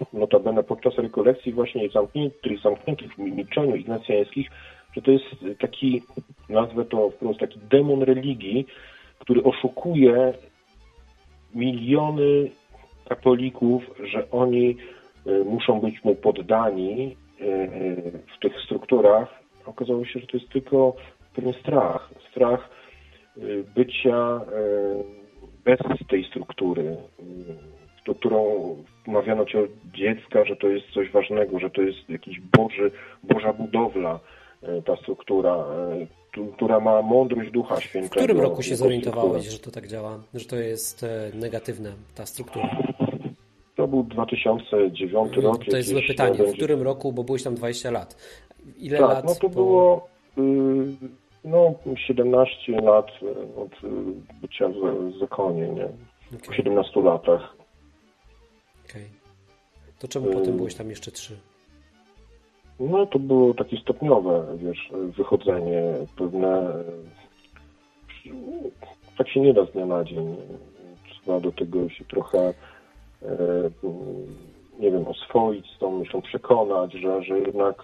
[0.02, 4.50] y, notabene podczas rekolekcji właśnie zamkniętych, zamkniętych w milczeniu ignacjańskich,
[4.92, 5.24] że to jest
[5.60, 6.02] taki,
[6.48, 8.66] nazwę to wprost, taki demon religii,
[9.18, 10.34] który oszukuje
[11.54, 12.50] miliony
[13.08, 14.76] katolików, że oni
[15.26, 19.40] y, muszą być mu poddani y, w tych strukturach.
[19.66, 20.96] Okazało się, że to jest tylko
[21.34, 22.10] pewien strach.
[22.30, 22.68] Strach
[23.74, 24.40] bycia
[25.66, 26.96] bez tej struktury,
[28.18, 28.76] którą
[29.06, 32.90] mawiano ci od dziecka, że to jest coś ważnego, że to jest jakiś Boży,
[33.22, 34.20] Boża budowla,
[34.62, 35.64] e, ta struktura,
[36.36, 38.14] e, która ma mądrość Ducha Świętego.
[38.14, 42.26] W którym roku się zorientowałeś, że to tak działa, że to jest e, negatywna ta
[42.26, 42.76] struktura?
[43.76, 45.64] To był 2009 mm, rok.
[45.64, 46.34] To jest złe pytanie.
[46.34, 48.16] W którym roku, bo byłeś tam 20 lat.
[48.78, 49.24] Ile tak, lat?
[49.24, 49.48] No to po...
[49.48, 50.42] było y,
[51.46, 53.06] no, 17 lat
[53.56, 53.88] od y,
[54.40, 55.84] bycia w zakonie, nie?
[55.84, 56.46] Okay.
[56.46, 57.56] Po 17 latach.
[58.84, 59.02] Okej.
[59.02, 59.26] Okay.
[59.98, 61.36] To czemu potem byłeś tam jeszcze 3?
[62.80, 65.82] No to było takie stopniowe, wiesz, wychodzenie,
[66.16, 66.72] pewne...
[69.18, 70.36] Tak się nie da z dnia na dzień.
[71.10, 72.54] Trzeba do tego się trochę,
[73.22, 73.34] e,
[74.78, 77.82] nie wiem, oswoić z tą myślą, przekonać, że, że jednak...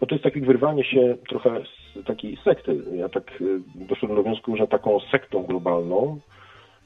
[0.00, 2.82] Bo to jest takie wyrwanie się trochę z takiej sekty.
[2.96, 3.44] Ja tak e,
[3.88, 6.18] doszedłem do wniosku, że taką sektą globalną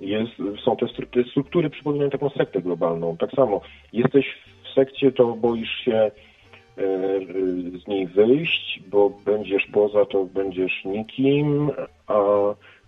[0.00, 0.32] jest,
[0.64, 3.16] są te, te struktury przypominają taką sektę globalną.
[3.16, 3.60] Tak samo
[3.92, 4.26] jesteś
[4.64, 6.10] w sekcie, to boisz się
[6.78, 7.20] E,
[7.84, 11.70] z niej wyjść, bo będziesz poza, to będziesz nikim.
[12.06, 12.18] A,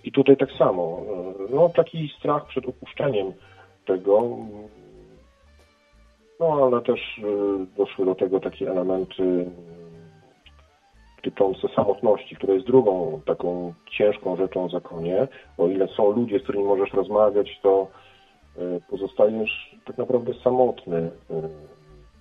[0.05, 1.03] I tutaj tak samo.
[1.51, 3.33] E, no, taki strach przed opuszczeniem
[3.87, 4.37] tego.
[6.41, 9.51] No, ale też e, doszły do tego takie elementy
[11.25, 15.29] dotyczące samotności, która jest drugą taką ciężką rzeczą w zakonie.
[15.59, 17.87] O ile są ludzie, z którymi możesz rozmawiać, to
[18.91, 21.11] pozostajesz tak naprawdę samotny.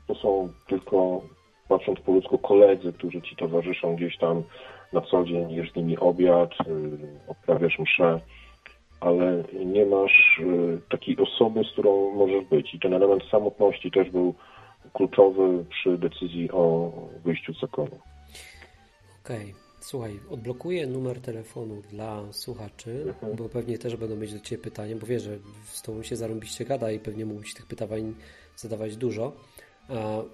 [0.08, 1.22] To są tylko
[1.70, 4.44] patrząc po ludzku, koledzy, którzy ci towarzyszą gdzieś tam
[4.94, 8.20] na co dzień, jesz z nimi obiad, y, odprawiasz mszę,
[9.00, 10.42] ale nie masz
[10.90, 12.74] takiej osoby, z którą możesz być.
[12.74, 14.34] I ten element samotności też był
[14.94, 16.92] kluczowy przy decyzji o
[17.24, 18.00] wyjściu z zakonu.
[19.24, 19.52] Okej.
[19.52, 19.54] Okay.
[19.80, 23.36] Słuchaj, odblokuję numer telefonu dla słuchaczy, mhm.
[23.36, 25.38] bo pewnie też będą mieć do Ciebie pytania, bo wiesz, że
[25.72, 28.16] z Tobą się zarąbiście gada i pewnie mógłbyś tych pytań
[28.56, 29.34] zadawać dużo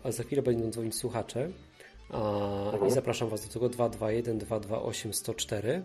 [0.03, 1.51] a za chwilę będą dzwonić słuchacze
[2.09, 2.87] mhm.
[2.87, 5.83] i zapraszam Was do tego 221 228 104.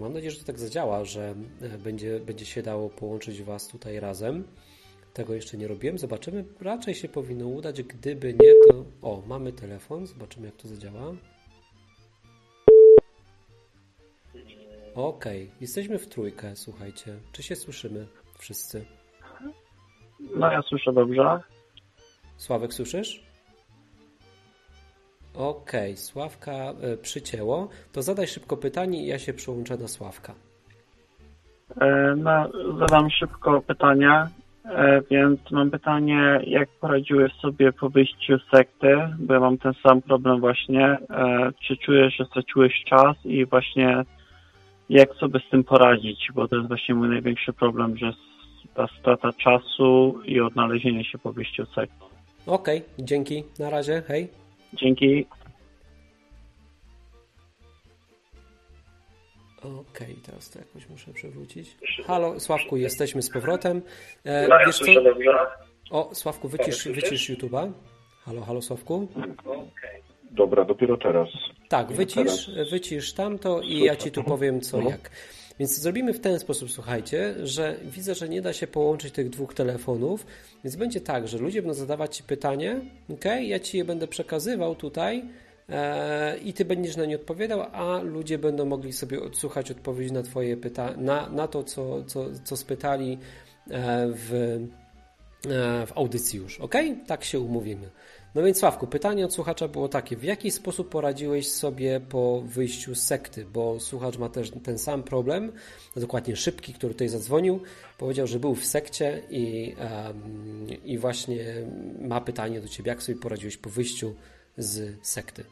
[0.00, 4.00] Mam nadzieję, że to tak zadziała, że e, będzie, będzie się dało połączyć Was tutaj
[4.00, 4.44] razem.
[5.16, 5.98] Tego jeszcze nie robiłem.
[5.98, 6.44] Zobaczymy.
[6.60, 7.82] Raczej się powinno udać.
[7.82, 8.84] Gdyby nie, to.
[9.02, 10.06] O, mamy telefon.
[10.06, 11.12] Zobaczymy, jak to zadziała.
[14.94, 15.56] Okej, okay.
[15.60, 17.18] jesteśmy w trójkę, słuchajcie.
[17.32, 18.06] Czy się słyszymy
[18.38, 18.84] wszyscy?
[20.34, 21.40] No, ja słyszę dobrze.
[22.36, 23.26] Sławek, słyszysz?
[25.34, 27.68] Okej, okay, Sławka e, przycięło.
[27.92, 30.34] To zadaj szybko pytanie i ja się przyłączę do Sławka.
[31.80, 34.28] E, no, zadam szybko pytanie,
[35.10, 40.02] więc mam pytanie, jak poradziłeś sobie po wyjściu z sekty, bo ja mam ten sam
[40.02, 40.98] problem właśnie.
[41.66, 44.02] Czy czujesz, że straciłeś czas i właśnie
[44.90, 48.12] jak sobie z tym poradzić, bo to jest właśnie mój największy problem, że
[48.74, 52.04] ta strata czasu i odnalezienie się po wyjściu z sekty.
[52.46, 53.44] Okej, okay, dzięki.
[53.58, 54.28] Na razie, hej.
[54.72, 55.26] Dzięki.
[59.58, 61.76] Okej, okay, teraz to jakoś muszę przewrócić.
[62.06, 63.82] Halo, Sławku, jesteśmy z powrotem.
[64.24, 64.84] E, no, wiesz co?
[65.90, 67.72] O, Sławku, wycisz, wycisz YouTube'a.
[68.24, 69.08] Halo, halo, Sławku.
[70.30, 71.28] Dobra, dopiero teraz.
[71.68, 74.94] Tak, wycisz, wycisz tamto i ja Ci tu powiem co mhm.
[74.94, 75.10] jak.
[75.58, 79.54] Więc zrobimy w ten sposób, słuchajcie, że widzę, że nie da się połączyć tych dwóch
[79.54, 80.26] telefonów,
[80.64, 82.80] więc będzie tak, że ludzie będą zadawać Ci pytanie,
[83.12, 85.24] ok, ja Ci je będę przekazywał tutaj
[86.44, 90.56] i Ty będziesz na nie odpowiadał, a ludzie będą mogli sobie odsłuchać odpowiedzi na Twoje
[90.56, 93.18] pytania, na, na to, co, co, co spytali
[93.70, 94.32] e, w,
[95.48, 96.74] e, w audycji już, ok?
[97.06, 97.90] Tak się umówimy.
[98.34, 102.94] No więc Sławku, pytanie od słuchacza było takie, w jaki sposób poradziłeś sobie po wyjściu
[102.94, 105.52] z sekty, bo słuchacz ma też ten sam problem,
[105.96, 107.60] dokładnie Szybki, który tutaj zadzwonił,
[107.98, 109.76] powiedział, że był w sekcie i,
[110.84, 111.44] i właśnie
[112.00, 114.14] ma pytanie do Ciebie, jak sobie poradziłeś po wyjściu
[114.58, 115.44] z sekty?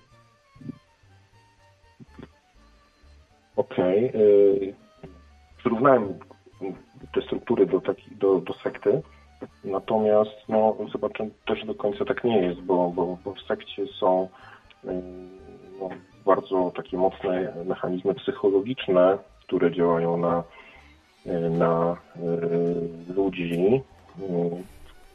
[3.57, 4.09] Okej.
[4.11, 4.75] Okay.
[7.15, 9.03] Te struktury do, taki, do, do sekty
[9.65, 14.29] Natomiast no, zobaczę, też do końca tak nie jest, bo, bo, bo w sekcie są
[15.81, 15.89] no,
[16.27, 20.43] bardzo takie mocne mechanizmy psychologiczne, które działają na,
[21.51, 21.97] na
[23.11, 23.83] y, ludzi.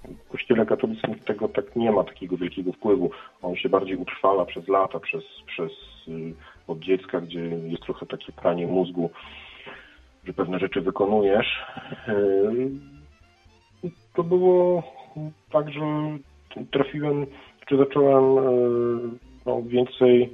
[0.04, 3.12] W Kościele katolickim tego tak nie ma takiego wielkiego wpływu.
[3.42, 5.72] On się bardziej utrwala przez lata, przez, przez
[6.08, 6.34] y,
[6.70, 9.10] od dziecka, gdzie jest trochę takie pranie mózgu,
[10.24, 11.66] że pewne rzeczy wykonujesz.
[12.08, 14.84] Y, to było
[15.52, 15.82] tak, że
[16.72, 17.26] trafiłem,
[17.68, 18.52] czy zacząłem e,
[19.46, 20.34] no, więcej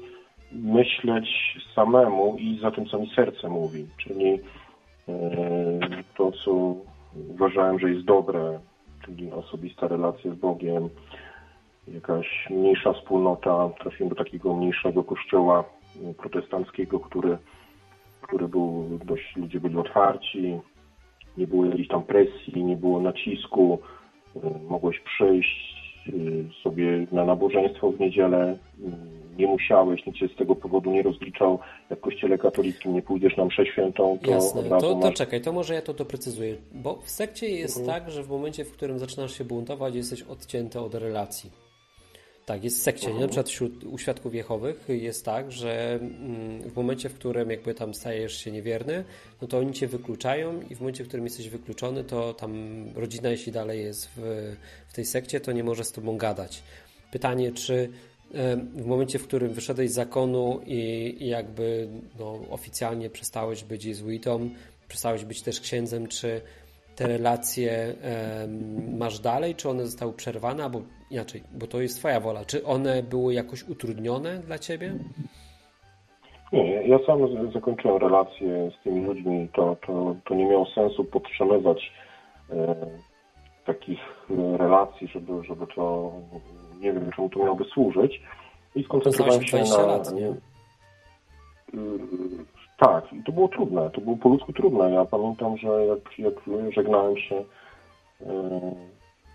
[0.52, 1.28] myśleć
[1.76, 4.39] samemu i za tym, co mi serce mówi, czyli
[5.10, 5.19] e,
[6.17, 6.76] to, co
[7.30, 8.60] uważałem, że jest dobre,
[9.06, 10.89] czyli osobista relacja z Bogiem,
[11.88, 15.63] jakaś mniejsza wspólnota, trafiłem do takiego mniejszego kościoła
[16.17, 17.38] protestanckiego, który,
[18.21, 20.60] który był dość, ludzie byli otwarci,
[21.38, 23.79] nie było jakiejś tam presji, nie było nacisku,
[24.69, 25.75] mogłeś przyjść
[26.63, 28.58] sobie na nabożeństwo w niedzielę,
[29.38, 31.60] nie musiałeś, nikt się z tego powodu nie rozliczał.
[31.89, 35.13] Jak w kościele katolickim nie pójdziesz na mszę świętą, to Jasne, to, to masz...
[35.13, 37.99] czekaj, to może ja to doprecyzuję, bo w sekcie jest Mhm.
[38.01, 41.64] tak, że w momencie, w którym zaczynasz się buntować, jesteś odcięty od relacji.
[42.45, 43.17] Tak, jest w sekcie, Mhm.
[43.17, 43.21] nie?
[43.21, 47.73] Na przykład wśród, u świadków Jehowych jest tak, że mm, w momencie, w którym jakby
[47.73, 49.03] tam stajesz się niewierny,
[49.41, 53.29] no to oni cię wykluczają i w momencie, w którym jesteś wykluczony, to tam rodzina,
[53.29, 54.55] jeśli dalej jest w,
[54.89, 56.63] w tej sekcie, to nie może z tobą gadać.
[57.12, 57.89] Pytanie, czy
[58.75, 61.88] w momencie, w którym wyszedłeś z zakonu i, i jakby
[62.19, 64.49] no, oficjalnie przestałeś być jezuitą,
[64.88, 66.41] przestałeś być też księdzem, czy
[66.95, 67.95] te relacje
[68.97, 70.81] masz dalej, czy one zostały przerwane, albo
[71.12, 72.45] inaczej, bo to jest twoja wola.
[72.45, 74.93] Czy one były jakoś utrudnione dla ciebie?
[76.53, 79.49] Nie, ja sam zakończyłem relacje z tymi ludźmi.
[79.53, 81.91] To, to, to nie miało sensu podtrzymywać
[82.49, 82.75] e,
[83.65, 86.12] takich e, relacji, żeby, żeby to,
[86.79, 88.21] nie wiem, czemu to miałoby służyć.
[88.75, 89.88] I skoncentrowałem znałeś się 20 na...
[89.88, 90.34] lat, nie?
[92.77, 94.91] Tak, i to było trudne, to było po ludzku trudne.
[94.91, 96.33] Ja pamiętam, że jak, jak
[96.73, 97.43] żegnałem się e,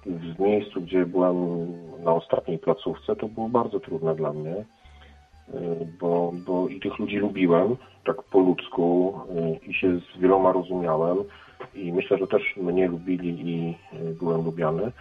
[0.07, 1.37] w miejscu, gdzie byłem
[2.05, 4.65] na ostatniej placówce, to było bardzo trudne dla mnie, e,
[6.01, 11.19] bo, bo i tych ludzi lubiłem, tak po ludzku e, i się z wieloma rozumiałem
[11.75, 13.77] i myślę, że też mnie lubili i
[14.21, 14.93] byłem lubiany,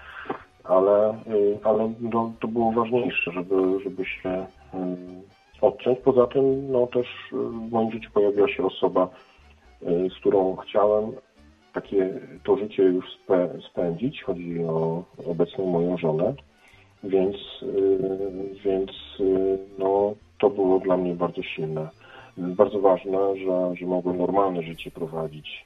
[0.64, 1.18] ale,
[1.64, 4.46] ale no, to było ważniejsze, żeby, żeby się
[5.62, 6.00] odciąć.
[6.00, 9.10] Poza tym no, też e, w moim życiu pojawiła się osoba,
[9.82, 11.12] e, z którą chciałem
[11.74, 14.24] takie to życie już spe, spędzić.
[14.24, 16.34] Chodzi o obecną moją żonę,
[17.04, 17.68] więc, e,
[18.66, 19.24] więc e,
[19.80, 21.90] no, to było dla mnie bardzo silne.
[22.38, 25.66] Bardzo ważne, że, że mogłem normalne życie prowadzić.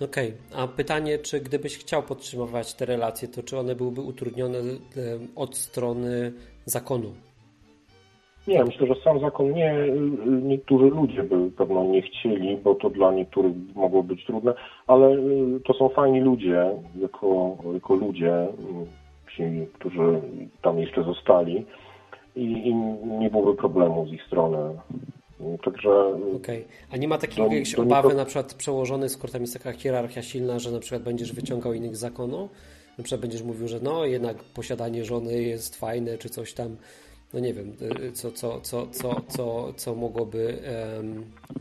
[0.00, 4.78] Okej, a pytanie, czy gdybyś chciał podtrzymywać te relacje, to czy one byłyby utrudnione em,
[5.36, 6.32] od strony
[6.64, 7.12] zakonu?
[8.46, 9.74] Nie, myślę, że sam zakon nie.
[10.26, 14.54] Niektórzy ludzie by pewno nie chcieli, bo to dla niektórych mogło być trudne,
[14.86, 20.20] ale y, to są fajni ludzie, jako, jako ludzie, y, ci, którzy
[20.62, 21.66] tam jeszcze zostali
[22.36, 22.74] i, i
[23.20, 24.58] nie byłoby problemu z ich strony.
[25.64, 25.90] Także
[26.32, 29.54] y, Okej, a nie ma takiej jakiejś nie obawy, na przykład przełożony, skoro tam jest
[29.54, 32.48] taka hierarchia silna, że na przykład będziesz wyciągał innych z zakonu?
[32.98, 36.76] Na przykład będziesz mówił, że no jednak posiadanie żony jest fajne, czy coś tam,
[37.34, 37.72] no nie wiem,
[38.08, 40.58] y, co, co, co, co, co, co mogłoby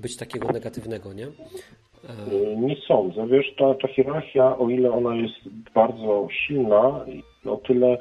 [0.02, 1.26] być takiego negatywnego, nie?
[1.26, 3.28] Y, Nie sądzę.
[3.28, 7.06] Wiesz, ta, ta hierarchia, o ile ona jest bardzo silna,
[7.46, 7.98] o tyle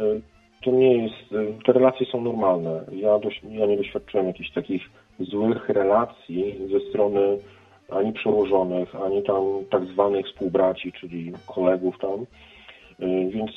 [0.00, 0.20] y,
[0.64, 1.14] to nie jest,
[1.66, 2.84] te relacje są normalne.
[2.92, 4.82] Ja, dość, ja nie doświadczyłem jakichś takich
[5.20, 7.38] złych relacji ze strony
[7.90, 12.26] ani przełożonych, ani tam tak zwanych współbraci, czyli kolegów tam.
[13.30, 13.50] Więc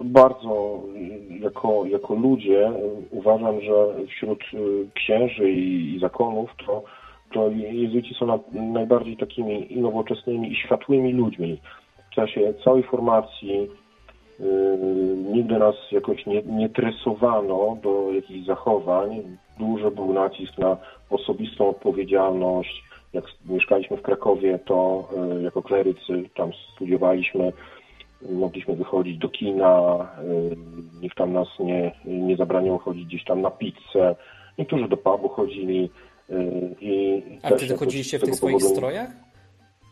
[0.00, 0.82] bardzo
[1.40, 2.72] jako, jako ludzie
[3.10, 6.82] uważam, że wśród y, księży i, zakonów to,
[7.32, 11.60] to jezuici są na, najbardziej takimi nowoczesnymi i światłymi ludźmi.
[12.10, 13.68] W czasie całej formacji
[14.40, 14.44] y,
[15.32, 19.22] nigdy nas jakoś nie, nie tresowano do jakichś zachowań.
[19.58, 20.76] Duży był nacisk na
[21.10, 22.84] osobistą odpowiedzialność.
[23.12, 27.52] Jak mieszkaliśmy w Krakowie, to y, jako klerycy tam studiowaliśmy
[28.30, 30.08] mogliśmy wychodzić do kina,
[30.52, 30.56] y,
[31.02, 34.16] nikt tam nas nie, nie zabraniał chodzić gdzieś tam na pizzę.
[34.58, 35.90] Niektórzy do pubu chodzili.
[36.30, 36.34] y,
[36.80, 39.10] I A też wtedy jakoś chodziliście w tych swoich powodu- strojach?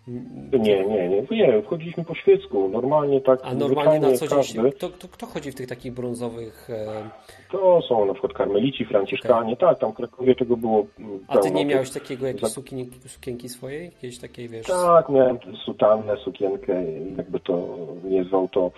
[0.09, 1.63] Nie, nie, nie, nie.
[1.63, 2.69] Wchodziliśmy po świecku.
[2.69, 3.41] Normalnie tak.
[3.43, 4.73] A normalnie na co każdy.
[4.73, 6.71] kto, kto, kto chodzi w tych takich brązowych...
[6.71, 7.11] E,
[7.53, 9.57] To są na przykład karmelici, franciszkanie.
[9.57, 10.87] Tak, tam w Krakowie tego było
[11.29, 13.85] a ty nie miałeś takiego jakiejś sukienki, sukienki swojej?
[13.85, 14.67] Jakiejś takiej, wiesz...
[14.67, 16.85] Tak, miałem sutannę, sukienkę,
[17.17, 18.71] jakby to nie zwał to,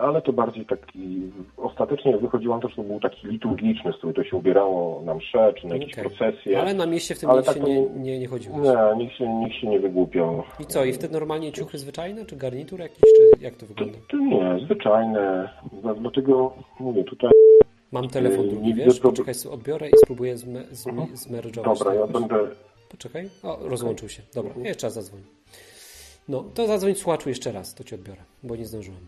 [0.00, 1.20] ale to bardziej taki,
[1.56, 5.66] ostatecznie jak wychodziłam też to był taki liturgiczny strój, to się ubierało na msze, czy
[5.66, 6.04] na jakieś Okej.
[6.04, 6.60] procesje.
[6.60, 8.58] Ale na mieście w tym Ale mieście tak to nie, nie- nie, chodziłeś.
[8.58, 10.42] Nie, nikt się, nikt się nie wygłupiał.
[10.60, 13.98] I co, i wtedy normalnie ciuchy zwyczajne, czy garnitur jakiś, czy jak to To, wygląda?
[14.10, 15.48] to nie, zwyczajne,
[15.82, 17.30] Dla- dlatego mówię tutaj,
[17.92, 19.00] Mam telefon Yy, drugi, wiesz?
[19.00, 21.78] Poczekaj, sobie odbiorę i spróbuję zme, zme, zmerdżować.
[21.78, 22.34] dobra, ja będę,
[22.90, 23.28] Poczekaj.
[23.42, 24.22] O, rozłączył się.
[24.34, 25.20] Dobra, jeszcze raz zadzwoń.
[26.28, 29.00] No, to zadzwoń słuchaczu jeszcze raz, to ci odbiorę, bo nie zdążyłem.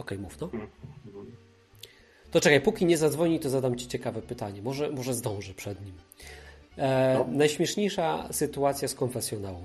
[0.00, 0.50] Okej, mów, no.
[2.30, 4.62] To czekaj, póki nie zadzwoni, to zadam ci ciekawe pytanie.
[4.62, 5.94] Może, może zdążę przed nim.
[6.78, 9.62] E, Najśmieszniejsza sytuacja z konfesjonału.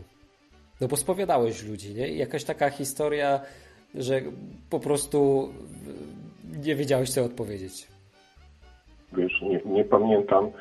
[0.81, 2.07] No bo spowiadałeś ludzi, nie?
[2.07, 3.41] Jakaś taka historia,
[3.95, 4.21] że
[4.69, 5.49] po prostu
[6.65, 7.87] nie wiedziałeś, co odpowiedzieć.
[9.17, 10.51] wiesz, nie, nie pamiętam.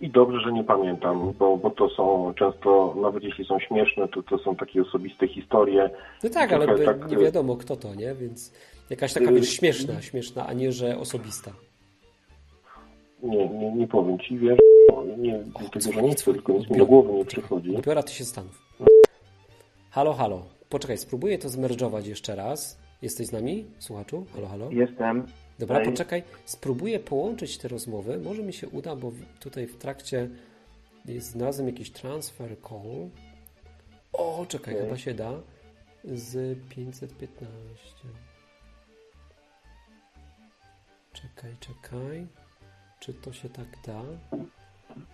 [0.00, 4.22] I dobrze, że nie pamiętam, bo, bo to są często, nawet jeśli są śmieszne, to
[4.22, 5.90] to są takie osobiste historie.
[6.24, 8.14] No tak, ale tak, nie wiadomo kto to, nie?
[8.14, 8.52] Więc
[8.90, 11.52] jakaś taka, wiesz, śmieszna, śmieszna, a nie, że osobista.
[13.22, 14.58] Nie, nie, nie powiem ci, wiesz,
[15.18, 17.72] nie, tego, że nie chcę, tylko nic mi do głowy nie przychodzi.
[17.72, 18.62] Dopiero ty się stanów.
[19.90, 20.44] Halo, halo.
[20.68, 22.78] Poczekaj, spróbuję to zmerdżować jeszcze raz.
[23.02, 24.26] Jesteś z nami, słuchaczu?
[24.34, 24.70] Halo, halo?
[24.70, 25.26] Jestem.
[25.58, 25.86] Dobra, Hej.
[25.86, 26.22] poczekaj.
[26.44, 28.18] Spróbuję połączyć te rozmowy.
[28.18, 30.28] Może mi się uda, bo tutaj w trakcie
[31.04, 33.08] jest znalazłem jakiś transfer call.
[34.12, 34.82] O, czekaj, Hej.
[34.82, 35.32] chyba się da.
[36.04, 37.48] Z 515.
[41.12, 42.26] Czekaj, czekaj.
[43.00, 44.02] Czy to się tak da?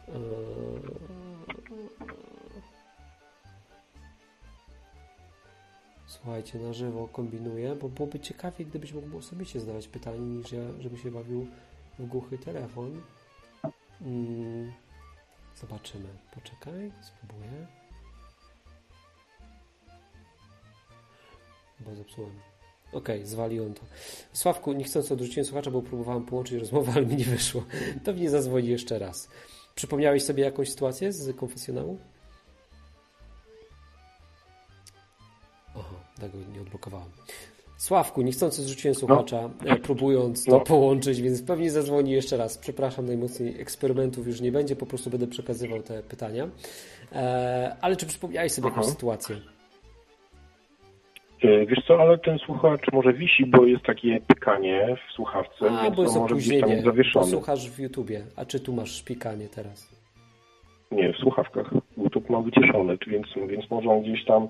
[0.08, 1.24] Eee...
[6.06, 11.10] Słuchajcie, na żywo kombinuję, bo byłoby ciekawie, gdybyś mógł osobiście zadawać pytanie, niż ja, się
[11.10, 11.46] bawił
[11.98, 13.02] w głuchy telefon.
[13.98, 14.72] Hmm.
[15.56, 16.08] Zobaczymy.
[16.34, 17.66] Poczekaj, spróbuję.
[21.80, 22.53] Bo zepsułem.
[22.94, 23.80] Okej, okay, zwaliłem to.
[24.32, 27.62] Sławku, nie chcąc odrzuciłem słuchacza, bo próbowałem połączyć rozmowę, ale mi nie wyszło.
[28.04, 29.28] Pewnie zadzwoni jeszcze raz.
[29.74, 31.98] Przypomniałeś sobie jakąś sytuację z konfesjonału?
[35.74, 37.08] Aha, tego nie odblokowałem.
[37.76, 39.76] Sławku, niechcący zrzuciłem słuchacza, no.
[39.76, 40.60] próbując to no.
[40.60, 42.58] połączyć, więc pewnie zadzwoni jeszcze raz.
[42.58, 46.48] Przepraszam najmocniej, eksperymentów już nie będzie, po prostu będę przekazywał te pytania.
[47.12, 48.76] E, ale czy przypomniałeś sobie Aha.
[48.76, 49.53] jakąś sytuację?
[51.44, 55.90] E, wiesz co, ale ten słuchacz może wisi, bo jest takie pikanie w słuchawce, a,
[55.90, 57.26] bo jest może opóźnienie, zawieszony.
[57.26, 58.24] słuchasz w YouTubie.
[58.36, 59.88] A czy tu masz pikanie teraz?
[60.90, 61.70] Nie, w słuchawkach.
[61.96, 64.48] YouTube ma wyciszony, więc, więc może gdzieś tam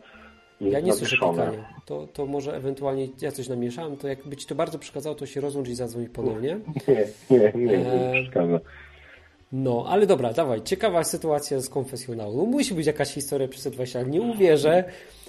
[0.61, 1.69] ja nie słyszę pikania.
[1.87, 5.41] To, to może ewentualnie ja coś namieszałem, to jakby ci to bardzo przeszkadzało, to się
[5.41, 6.59] rozłącz i zadzwoń ponownie.
[6.89, 8.13] Nie, nie, nie, nie e...
[8.13, 8.61] przeszkadza.
[9.53, 10.63] No, ale dobra, dawaj.
[10.63, 12.47] Ciekawa sytuacja z konfesjonału.
[12.47, 14.09] Musi być jakaś historia przez 20 lat.
[14.09, 14.85] Nie uwierzę.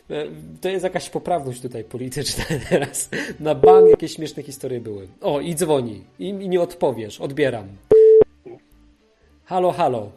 [0.09, 0.25] E,
[0.61, 3.09] to jest jakaś poprawność tutaj polityczna teraz.
[3.39, 5.07] Na bank jakieś śmieszne historie były.
[5.21, 6.03] O, i dzwoni.
[6.19, 7.21] I, i nie odpowiesz.
[7.21, 7.67] Odbieram.
[9.45, 10.09] Halo, halo.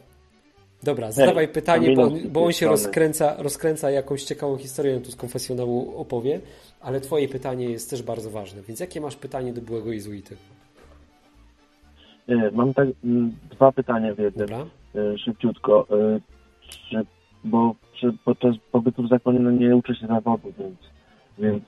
[0.82, 5.16] Dobra, zadawaj pytanie, bo on, bo on się rozkręca, rozkręca jakąś ciekawą historię tu z
[5.16, 6.40] konfesjonału opowie,
[6.80, 8.62] ale twoje pytanie jest też bardzo ważne.
[8.62, 10.36] Więc jakie masz pytanie do byłego jezuity?
[12.28, 12.88] E, mam tak
[13.50, 14.48] dwa pytania w jednym.
[14.48, 14.66] Dobra.
[14.94, 15.86] E, szybciutko.
[17.44, 17.74] Bo
[18.24, 20.78] podczas pobytu w zakonie no nie uczy się zawodu, więc,
[21.38, 21.64] więc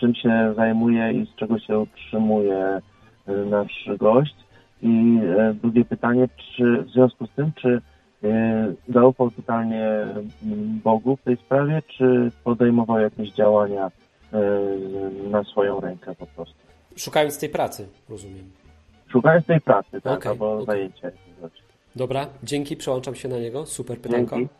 [0.00, 2.80] czym się zajmuje i z czego się utrzymuje
[3.26, 4.34] nasz gość?
[4.82, 5.18] I
[5.62, 7.80] drugie pytanie, czy w związku z tym, czy
[8.24, 13.90] E, zaufał totalnie mm, Bogu w tej sprawie, czy podejmował jakieś działania
[14.32, 14.40] e,
[15.30, 16.54] na swoją rękę po prostu?
[16.96, 18.50] Szukając tej pracy, rozumiem.
[19.08, 20.66] Szukając tej pracy, tak, okay, albo okay.
[20.66, 21.10] zajęcia.
[21.96, 23.66] Dobra, dzięki, przełączam się na niego.
[23.66, 24.36] Super pytanko.
[24.36, 24.54] Dzięki.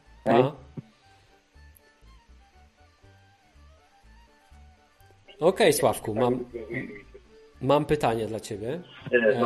[5.40, 6.44] Okej, okay, Sławku, mam,
[7.60, 8.80] mam pytanie dla Ciebie.
[9.12, 9.40] E,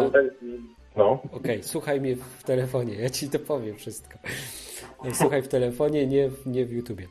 [0.97, 1.13] no.
[1.13, 4.19] Okej, okay, słuchaj mnie w telefonie, ja ci to powiem wszystko.
[5.13, 7.07] Słuchaj w telefonie, nie, nie w YouTubie.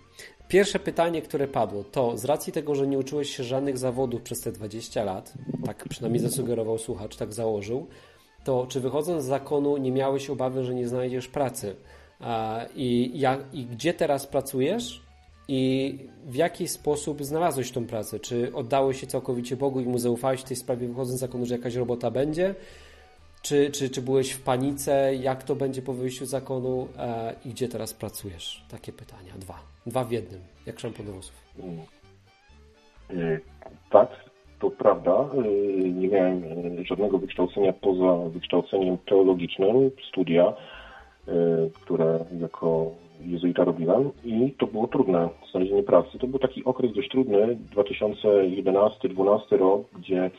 [0.48, 4.42] Pierwsze pytanie, które padło, to z racji tego, że nie uczyłeś się żadnych zawodów przez
[4.42, 5.34] te 20 lat,
[5.66, 7.88] tak przynajmniej zasugerował słuchacz, tak założył,
[8.44, 11.76] to czy wychodząc z zakonu nie miałeś obawy, że nie znajdziesz pracy?
[12.76, 15.02] I, jak, i gdzie teraz pracujesz?
[15.48, 15.96] I
[16.26, 18.20] w jaki sposób znalazłeś tą pracę?
[18.20, 21.56] Czy oddałeś się całkowicie Bogu i mu zaufałeś w tej sprawie, wychodząc z zakonu, że
[21.56, 22.56] jakaś robota będzie?
[23.42, 25.16] Czy, czy, czy byłeś w panice?
[25.16, 26.88] Jak to będzie po wyjściu z zakonu?
[26.98, 28.66] E, I gdzie teraz pracujesz?
[28.72, 29.34] Takie pytania.
[29.38, 29.60] Dwa.
[29.86, 30.42] Dwa w jednym.
[30.66, 31.36] Jak szampon włosów.
[33.10, 33.40] E,
[33.92, 34.10] tak,
[34.60, 35.30] to prawda.
[35.34, 35.42] E,
[35.90, 36.44] nie miałem
[36.86, 40.54] żadnego wykształcenia poza wykształceniem teologicznym, studia,
[41.74, 46.20] które jako jezuita robiłem i to było trudne, znalezienie pracy.
[46.20, 50.32] To był taki okres dość trudny, 2011-2012 rok, gdzie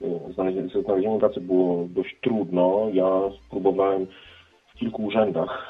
[0.00, 2.86] ze znalezieniem pracy było dość trudno.
[2.92, 4.06] Ja spróbowałem
[4.66, 5.66] w kilku urzędach.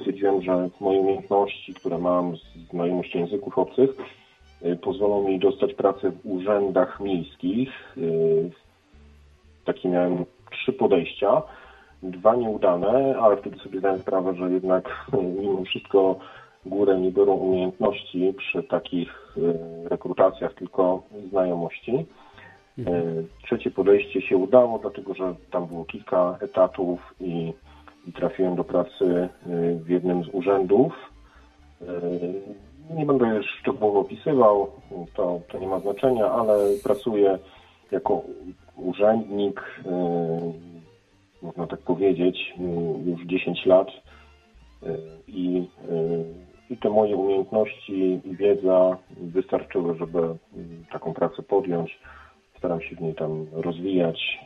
[0.00, 3.90] Stwierdziłem, że moje umiejętności, które mam z znajomości języków obcych,
[4.82, 7.96] pozwolą mi dostać pracę w urzędach miejskich.
[9.64, 11.42] Takie miałem trzy podejścia.
[12.02, 16.18] Dwa nieudane, ale wtedy sobie zdałem sprawę, że jednak y, mimo wszystko
[16.66, 19.34] górę nie biorą umiejętności przy takich
[19.90, 22.06] rekrutacjach, tylko znajomości.
[22.86, 23.02] E,
[23.42, 27.52] trzecie podejście się udało, dlatego że tam było kilka etatów i,
[28.06, 29.28] i trafiłem do pracy e,
[29.74, 30.92] w jednym z urzędów.
[31.82, 31.86] E,
[32.94, 34.70] nie będę już szczegółowo opisywał,
[35.14, 37.38] to, to nie ma znaczenia, ale pracuję
[37.90, 38.22] jako
[38.76, 39.62] urzędnik
[41.42, 42.54] można tak powiedzieć,
[43.06, 43.88] już 10 lat
[45.28, 45.68] i,
[46.70, 50.18] i te moje umiejętności i wiedza wystarczyły, żeby
[50.92, 51.98] taką pracę podjąć.
[52.58, 54.38] Staram się w niej tam rozwijać.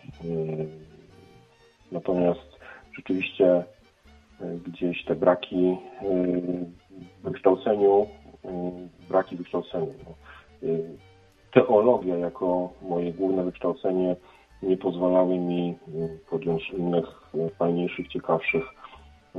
[1.93, 2.59] Natomiast
[2.97, 3.65] rzeczywiście
[4.67, 5.77] gdzieś te braki
[7.21, 8.07] w wykształceniu,
[9.09, 9.95] braki w wykształceniu.
[10.07, 10.15] No.
[11.53, 14.17] Teologia jako moje główne wykształcenie
[14.63, 15.79] nie pozwalały mi
[16.31, 17.05] podjąć innych
[17.59, 18.65] fajniejszych, ciekawszych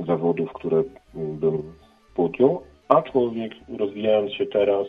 [0.06, 0.82] zawodów, które
[1.14, 1.74] bym
[2.14, 4.86] podjął, aczkolwiek rozwijając się teraz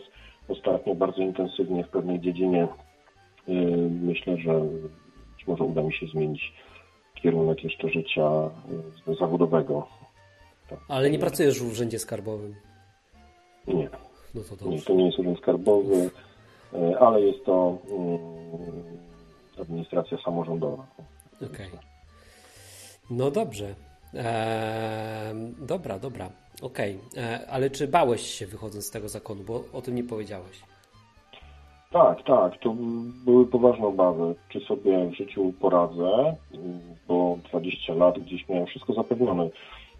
[0.48, 2.68] ostatnio bardzo intensywnie w pewnej dziedzinie,
[4.02, 4.60] myślę, że
[5.36, 6.52] być może uda mi się zmienić
[7.14, 8.30] kierunek jeszcze życia
[9.20, 9.86] zawodowego.
[10.70, 10.78] Tak.
[10.88, 12.54] Ale nie pracujesz w urzędzie skarbowym?
[13.68, 13.88] Nie.
[14.34, 14.68] No to, dobrze.
[14.68, 16.10] nie, to nie jest urząd skarbowy,
[16.74, 18.18] e, ale jest to mm,
[19.60, 20.86] administracja samorządowa.
[21.36, 21.66] Okej.
[21.66, 21.80] Okay.
[23.10, 23.74] No dobrze.
[24.14, 26.30] Eee, dobra, dobra.
[26.62, 26.98] Okej.
[27.12, 27.24] Okay.
[27.24, 30.62] Eee, ale czy bałeś się wychodząc z tego zakonu, bo o tym nie powiedziałeś?
[31.92, 32.60] Tak, tak.
[32.60, 32.74] To
[33.24, 36.36] były poważne obawy, czy sobie w życiu poradzę,
[37.08, 39.48] bo 20 lat gdzieś miałem wszystko zapewnione.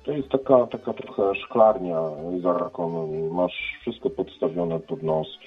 [0.04, 2.02] To jest taka, taka trochę szklarnia
[2.42, 3.34] za rakonem.
[3.34, 5.38] Masz wszystko podstawione pod nos.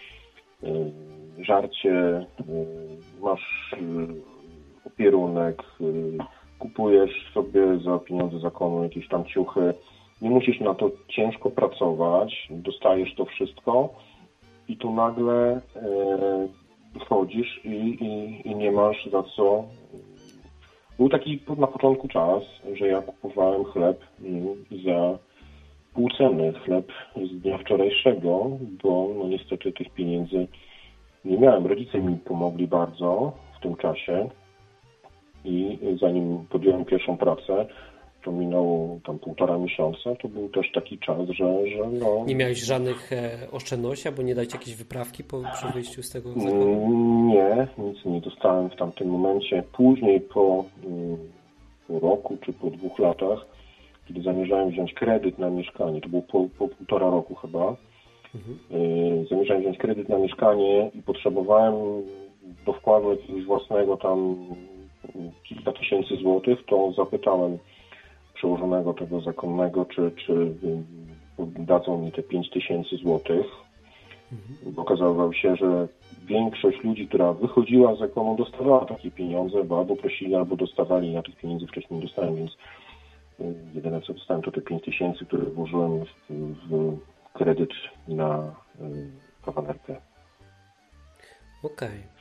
[1.39, 3.77] Y, żarcie, y, masz y,
[4.85, 5.63] opierunek,
[6.59, 9.73] kupujesz sobie za pieniądze zakonu jakieś tam ciuchy.
[10.21, 13.89] Nie musisz na to ciężko pracować, dostajesz to wszystko
[14.67, 15.61] i tu nagle
[16.99, 19.63] wchodzisz i, i, i nie masz za co
[20.97, 24.03] był taki na początku czas, że ja kupowałem chleb
[24.85, 25.17] za
[25.93, 28.49] pół ceny, chleb z dnia wczorajszego,
[28.83, 30.47] bo no niestety tych pieniędzy
[31.29, 31.67] nie miałem.
[31.67, 34.29] Rodzice mi pomogli bardzo w tym czasie
[35.45, 37.65] i zanim podjąłem pierwszą pracę,
[38.23, 42.25] to minęło tam półtora miesiąca, to był też taki czas, że, że no...
[42.27, 46.33] Nie miałeś żadnych e, oszczędności, albo nie dać jakieś wyprawki po, przy wyjściu z tego
[46.33, 46.61] zakładu?
[46.61, 49.63] Mm, nie, nic nie dostałem w tamtym momencie.
[49.73, 51.17] Później po, mm,
[51.87, 53.45] po roku czy po dwóch latach,
[54.07, 57.75] kiedy zamierzałem wziąć kredyt na mieszkanie, to było po, po półtora roku chyba,
[58.35, 58.81] mhm.
[58.81, 61.73] Y, zamierzałem wziąć kredyt na mieszkanie i potrzebowałem
[62.65, 64.35] do wkładu jakiegoś własnego tam
[65.43, 67.57] kilka tysięcy złotych, to zapytałem
[68.33, 70.53] przełożonego tego zakonnego, czy, czy
[71.39, 73.45] dadzą mi te 5 tysięcy złotych.
[74.31, 74.79] Mhm.
[74.79, 75.87] Okazało się, że
[76.25, 81.11] większość ludzi, która wychodziła z zakonu, dostawała takie pieniądze, bo albo prosili, albo dostawali.
[81.11, 82.51] Ja tych pieniędzy wcześniej nie dostałem, więc
[83.39, 86.09] y, jedyne co dostałem to te 5 tysięcy, które włożyłem w,
[86.69, 86.97] w
[87.33, 87.73] kredyt
[88.07, 89.11] na y,
[89.45, 90.01] kawalerkę.
[91.63, 91.89] Okej.
[91.89, 92.19] Okay.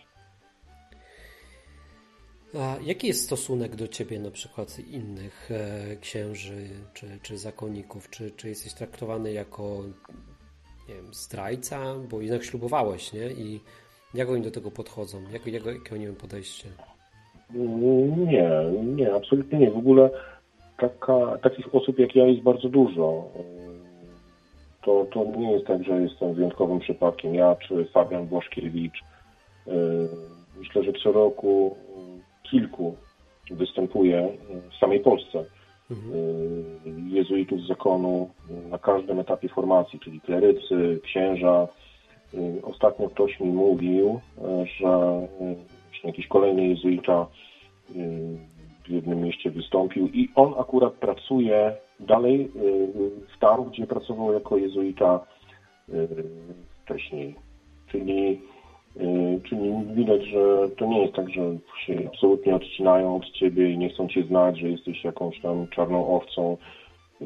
[2.54, 8.10] A jaki jest stosunek do ciebie na przykład innych e, księży czy, czy zakonników?
[8.10, 9.82] Czy, czy jesteś traktowany jako
[10.88, 11.94] nie wiem, zdrajca?
[12.10, 13.30] Bo jednak ślubowałeś, nie?
[13.30, 13.60] I
[14.14, 15.22] jak oni do tego podchodzą?
[15.32, 16.68] Jak, jak, jakie oni mają podejście?
[18.16, 18.50] Nie,
[18.82, 19.70] nie, absolutnie nie.
[19.70, 20.10] W ogóle
[20.78, 23.30] taka, takich osób jak ja jest bardzo dużo.
[24.82, 27.34] To, to nie jest tak, że jestem wyjątkowym przypadkiem.
[27.34, 29.00] Ja czy Fabian Błaszkiewicz.
[29.66, 29.72] E,
[30.58, 31.76] myślę, że co roku
[32.50, 32.96] kilku
[33.50, 34.28] występuje
[34.70, 35.44] w samej Polsce.
[35.90, 36.14] Mhm.
[36.14, 38.30] Y, jezuitów z zakonu
[38.70, 41.68] na każdym etapie formacji, czyli klerycy, księża.
[42.34, 44.20] Y, ostatnio ktoś mi mówił,
[44.80, 45.20] że
[46.04, 47.26] jakiś kolejny jezuita
[47.90, 48.38] y,
[48.84, 52.50] w jednym mieście wystąpił i on akurat pracuje dalej
[53.34, 55.26] w tam, gdzie pracował jako jezuita
[56.84, 57.34] wcześniej.
[57.86, 58.40] Czyli
[58.96, 61.42] Y, czyli widać, że to nie jest tak, że
[61.86, 66.16] się absolutnie odcinają od ciebie i nie chcą cię znać, że jesteś jakąś tam czarną
[66.16, 66.56] owcą.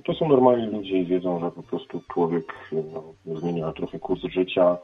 [0.04, 3.02] To są normalni ludzie i wiedzą, że po prostu człowiek no,
[3.40, 4.76] zmienia trochę kurs życia.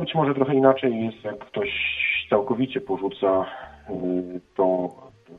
[0.00, 1.70] Być może trochę inaczej jest, jak ktoś
[2.30, 3.46] całkowicie porzuca
[4.56, 4.90] tą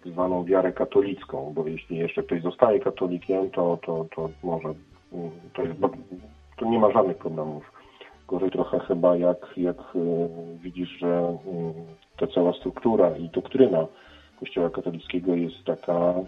[0.06, 4.74] zwaną wiarę katolicką, bo jeśli jeszcze ktoś zostaje katolikiem, to, to, to może
[5.54, 5.80] to, jest,
[6.58, 7.78] to nie ma żadnych problemów
[8.28, 10.28] Gorzej trochę chyba jak, jak e,
[10.62, 11.74] widzisz, że mm,
[12.18, 13.88] ta cała struktura i doktryna
[14.40, 16.28] Kościoła katolickiego jest taka mm,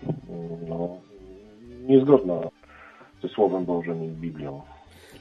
[0.69, 0.97] no,
[1.87, 2.39] niezgodna
[3.21, 4.61] ze Słowem Bożym i Biblią.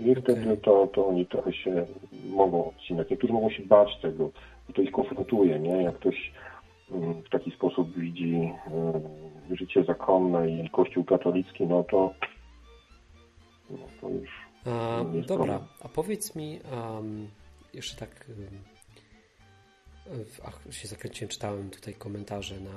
[0.01, 0.23] I okay.
[0.23, 1.87] wtedy to, to oni trochę się
[2.31, 3.11] mogą odcinać.
[3.11, 4.31] Niektórzy mogą się bać tego,
[4.67, 5.83] bo to ich konfrontuje, nie?
[5.83, 6.33] Jak ktoś mm,
[6.91, 8.53] w taki sposób widzi
[9.51, 12.15] życie zakonne i Kościół katolicki, no to,
[13.71, 17.29] no to już a, dobra, a powiedz mi um,
[17.75, 18.25] jeszcze tak.
[20.11, 22.71] Um, ach, się zakręciłem, czytałem tutaj komentarze na,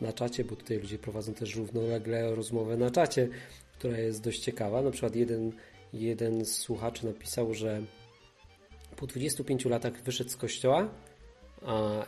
[0.06, 3.28] na czacie, bo tutaj ludzie prowadzą też równolegle rozmowę na czacie,
[3.78, 4.82] która jest dość ciekawa.
[4.82, 5.52] Na przykład jeden,
[5.92, 7.82] jeden z słuchaczy napisał, że
[8.96, 10.88] po 25 latach wyszedł z kościoła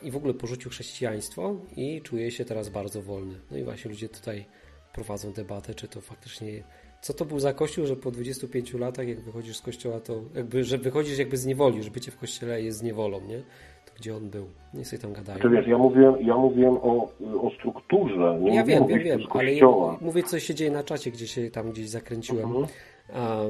[0.03, 3.35] i w ogóle porzucił chrześcijaństwo i czuje się teraz bardzo wolny.
[3.51, 4.45] No i właśnie ludzie tutaj
[4.93, 6.63] prowadzą debatę, czy to faktycznie
[7.05, 10.65] co to był za kościół, że po 25 latach, jak wychodzisz z kościoła, to jakby,
[10.65, 13.39] że wychodzisz jakby z niewoli, że bycie w kościele jest z niewolą, nie?
[13.87, 14.47] To gdzie on był?
[14.75, 15.39] Nie sobie tam gadają.
[15.39, 17.09] To wiesz, ja mówiłem, ja mówiłem o,
[17.43, 19.67] o strukturze, nie Ja wiem, wiem, wiem, ale ja
[20.01, 22.67] mówię, co się dzieje na czacie, gdzie się tam gdzieś zakręciłem Mhm.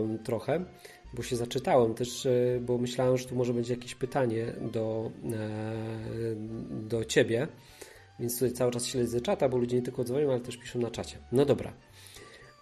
[0.01, 0.65] um, trochę,
[1.15, 5.73] bo się zaczytałem też, e, bo myślałem, że tu może będzie jakieś pytanie do, e,
[6.71, 7.49] do ciebie,
[8.21, 10.91] więc tutaj cały czas śledzę czata, bo ludzie nie tylko dzwonią, ale też piszą na
[10.91, 11.19] czacie.
[11.33, 11.73] No dobra.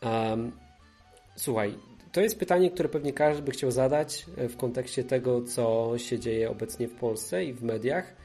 [0.03, 0.53] Um,
[1.37, 1.75] Słuchaj,
[2.13, 6.19] to jest pytanie, które pewnie każdy by chciał zadać e, w kontekście tego, co się
[6.19, 8.17] dzieje obecnie w Polsce i w mediach.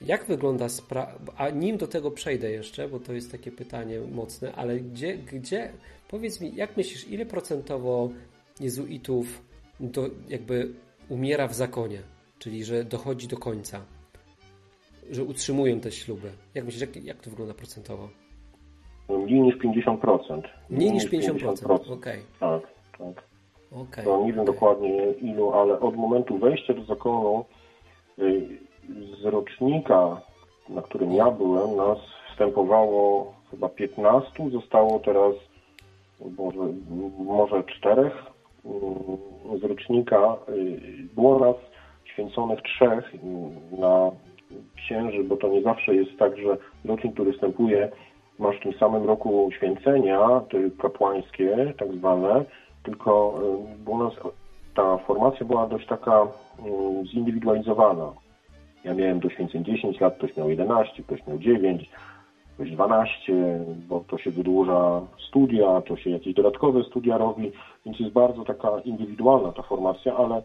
[0.00, 4.52] Jak wygląda sprawa, a nim do tego przejdę jeszcze, bo to jest takie pytanie mocne,
[4.52, 5.72] ale gdzie, gdzie,
[6.08, 8.10] powiedz mi, jak myślisz, ile procentowo
[8.60, 9.42] jezuitów
[9.92, 10.74] to jakby
[11.08, 11.98] umiera w zakonie,
[12.38, 13.80] czyli że dochodzi do końca,
[15.10, 16.30] że utrzymują te śluby.
[16.54, 18.08] Jak myślisz, jak, jak to wygląda procentowo?
[19.08, 20.42] Mniej niż 50%.
[20.70, 21.74] Mniej, niż 50%, 50%.
[21.74, 21.92] okej.
[21.94, 22.22] Okay.
[22.40, 22.62] Tak,
[22.98, 23.24] tak.
[23.72, 24.54] Okay, to nie wiem okay.
[24.54, 27.44] dokładnie ilu, ale od momentu wejścia do zakonu
[28.18, 28.58] y,
[29.22, 30.20] z rocznika,
[30.68, 31.98] na którym ja byłem, nas
[32.32, 35.34] wstępowało chyba 15, zostało teraz
[36.38, 36.72] może,
[37.18, 38.10] może 4
[39.60, 41.56] z rocznika y, było nas
[42.04, 43.18] święconych trzech y,
[43.80, 44.10] na
[44.76, 47.88] księży, bo to nie zawsze jest tak, że rocznik, który wstępuje,
[48.38, 50.20] masz w tym samym roku święcenia,
[50.78, 52.44] kapłańskie, tak zwane,
[52.82, 53.38] tylko
[53.86, 54.12] y, u nas
[54.74, 58.12] ta formacja była dość taka y, zindywidualizowana.
[58.84, 61.90] Ja miałem do święceń 10 lat, ktoś miał 11, ktoś miał 9,
[62.54, 63.32] ktoś 12,
[63.88, 67.52] bo to się wydłuża studia, to się jakieś dodatkowe studia robi,
[67.86, 70.42] więc jest bardzo taka indywidualna ta formacja, ale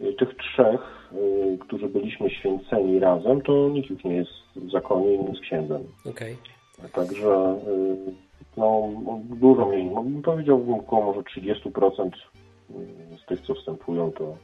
[0.00, 5.14] y, tych trzech, y, którzy byliśmy święceni razem, to nikt już nie jest w zakonie
[5.14, 5.82] i nie jest księdzem.
[6.10, 6.36] Okej.
[6.92, 8.12] Także y,
[8.56, 8.88] no,
[9.24, 12.10] dużo mniej, no, powiedziałbym około może 30%
[13.22, 14.36] z tych, co wstępują, to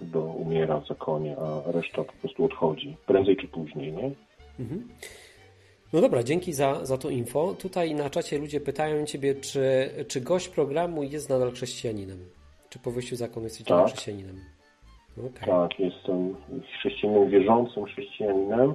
[0.00, 4.10] do umiera w zakonie, a reszta po prostu odchodzi, prędzej czy później, nie?
[4.60, 4.88] Mhm.
[5.92, 7.54] No dobra, dzięki za, za to info.
[7.54, 12.18] Tutaj na czacie ludzie pytają Ciebie, czy, czy gość programu jest nadal chrześcijaninem?
[12.68, 13.86] Czy po wyjściu z zakonu jesteś Tak.
[13.86, 14.36] chrześcijaninem?
[15.18, 15.46] Okej.
[15.46, 16.36] Tak, jestem
[16.78, 18.74] chrześcijaninem wierzącym chrześcijaninem,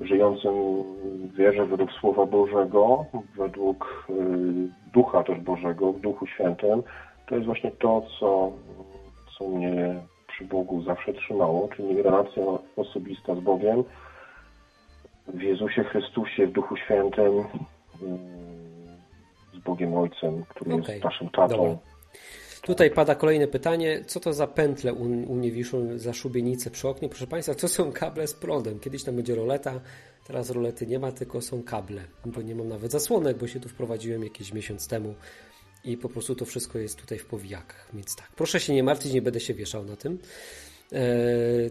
[0.00, 0.52] żyjącym
[1.32, 3.04] w wierze według Słowa Bożego,
[3.36, 6.82] według y, Ducha też Bożego, w Duchu Świętym.
[7.28, 8.52] To jest właśnie to, co,
[9.38, 9.94] co mnie
[10.28, 12.42] przy Bogu zawsze trzymało, czyli relacja
[12.76, 13.84] osobista z Bogiem,
[15.28, 17.44] w Jezusie Chrystusie, w Duchu Świętym, y,
[19.56, 21.56] z Bogiem Ojcem, który Okej, jest naszym tatą.
[21.56, 21.76] dobra.
[22.62, 24.04] Tutaj pada kolejne pytanie.
[24.06, 27.08] Co to za pętle u, u mnie wiszą za szubienicę przy oknie?
[27.08, 28.80] Proszę Państwa, to są kable z prądem.
[28.80, 29.80] Kiedyś tam będzie roleta,
[30.26, 32.02] teraz rolety nie ma, tylko są kable.
[32.26, 35.14] Bo nie mam nawet zasłonek, bo się tu wprowadziłem jakiś miesiąc temu
[35.84, 37.88] i po prostu to wszystko jest tutaj w powijakach.
[37.94, 40.18] Więc tak, proszę się nie martwić, nie będę się wieszał na tym.
[40.92, 41.00] E,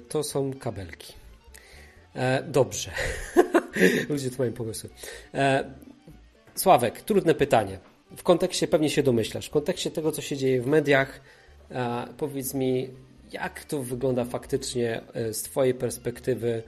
[0.10, 1.14] to są kabelki.
[2.16, 2.92] E, dobrze.
[4.10, 4.90] Ludzie tu mają pomysły.
[5.34, 5.64] E,
[6.56, 7.80] Sławek, trudne pytanie.
[8.18, 11.22] W kontekście, pewnie się domyślasz, w kontekście tego, co się dzieje w mediach,
[11.72, 12.90] e, powiedz mi,
[13.32, 16.64] jak to wygląda faktycznie e, z Twojej perspektywy?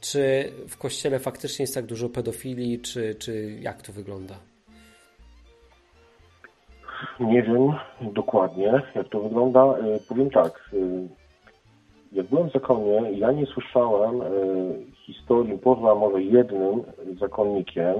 [0.00, 4.34] Czy w kościele faktycznie jest tak dużo pedofilii, czy, czy jak to wygląda?
[7.20, 9.78] Nie wiem dokładnie, jak to wygląda.
[9.78, 10.70] Y, Powiem tak.
[12.12, 14.26] Jak byłem w zakonie, ja nie słyszałem y,
[14.94, 16.82] historii poza może jednym
[17.20, 17.96] zakonnikiem,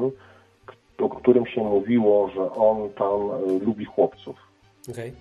[0.98, 4.36] o którym się mówiło, że on tam y, lubi chłopców.
[4.90, 5.12] Okej.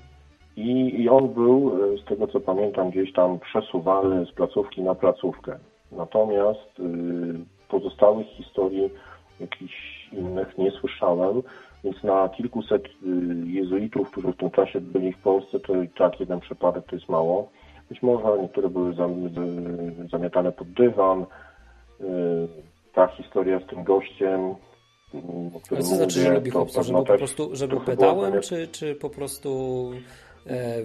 [0.55, 4.95] I, I on był, y, z tego co pamiętam, gdzieś tam przesuwany z placówki na
[4.95, 5.57] placówkę.
[5.91, 6.81] Natomiast
[7.69, 8.89] pozostałych historii
[9.39, 11.41] jakichś innych nie słyszałem,
[11.83, 12.83] więc na kilkuset
[13.45, 17.09] jezuitów, którzy w tym czasie byli w Polsce, to i tak jeden przypadek to jest
[17.09, 17.49] mało.
[17.89, 18.93] Być może niektóre były
[20.11, 21.25] zamiatane pod dywan.
[22.01, 22.05] Y,
[22.93, 24.41] Ta historia z tym gościem,
[25.13, 25.17] y,
[25.55, 26.83] o którym co znaczy, że lubi to chłopców?
[26.85, 29.49] Że pewno był po prostu, że był trochę była pedałem, zamiat- czy, czy po prostu
[30.47, 30.77] e,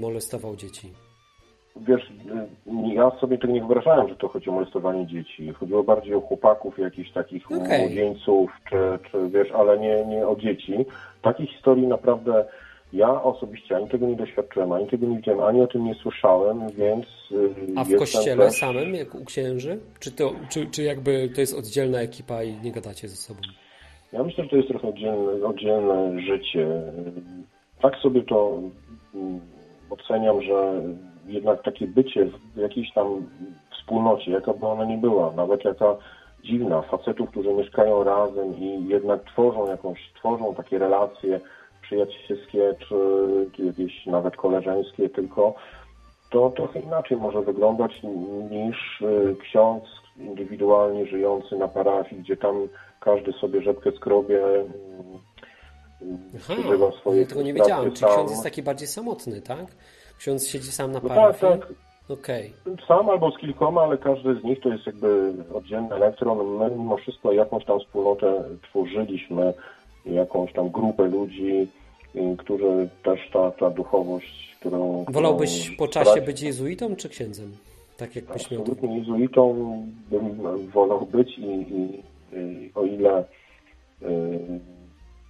[0.00, 0.92] molestował dzieci?
[1.76, 5.52] Wiesz, y, ja sobie tego nie wyobrażałem, że to chodzi o molestowanie dzieci.
[5.52, 7.80] Chodziło bardziej o chłopaków, jakichś takich Okej.
[7.80, 10.86] młodzieńców, czy, czy wiesz, ale nie, nie o dzieci.
[11.22, 12.44] Takich historii naprawdę
[12.92, 16.68] Ja osobiście ani tego nie doświadczyłem, ani tego nie widziałem, ani o tym nie słyszałem,
[16.68, 17.06] więc.
[17.32, 18.54] Y, A w kościele też...
[18.54, 19.78] samym, jak u księży?
[20.00, 23.40] Czy, to, czy, czy jakby to jest oddzielna ekipa i nie gadacie ze sobą?
[24.12, 26.82] Ja myślę, że to jest trochę oddzielne, oddzielne życie.
[27.82, 28.60] Tak sobie to
[29.14, 29.40] mm,
[29.90, 30.82] oceniam, że
[31.26, 33.26] jednak takie bycie w jakiejś tam
[33.72, 35.96] wspólnocie, jaka by ona nie była, nawet jaka
[36.44, 41.40] dziwna, facetów, którzy mieszkają razem i jednak tworzą jakąś, tworzą takie relacje
[41.90, 42.94] przyjacielskie, czy,
[43.66, 45.54] jakieś nawet koleżeńskie, tylko
[46.30, 47.92] to trochę inaczej może wyglądać
[48.50, 49.84] niż y, ksiądz
[50.16, 52.68] indywidualnie żyjący na parafii, gdzie tam
[53.00, 54.40] każdy sobie rzepkę skrobie,
[56.38, 57.92] przeżywa swoje Ja tego nie wiedziałem.
[57.92, 59.66] Czy ksiądz jest taki bardziej samotny, tak?
[60.18, 61.52] Ksiądz siedzi sam na no parafii?
[61.52, 61.74] tak, tak.
[62.08, 62.50] Okay.
[62.88, 66.58] Sam albo z kilkoma, ale każdy z nich to jest jakby oddzielny elektron.
[66.58, 69.54] My mimo wszystko jakąś tam wspólnotę tworzyliśmy,
[70.06, 71.68] jakąś tam grupę ludzi,
[72.38, 75.04] którzy też ta, ta duchowość, którą...
[75.08, 77.52] Wolałbyś którą po czasie być jezuitą czy księdzem?
[77.96, 78.64] Tak jak byś miał...
[78.82, 79.54] Jezuitą
[80.10, 80.36] bym
[80.70, 82.02] wolał być i, i,
[82.32, 83.24] i o ile
[84.02, 84.06] y,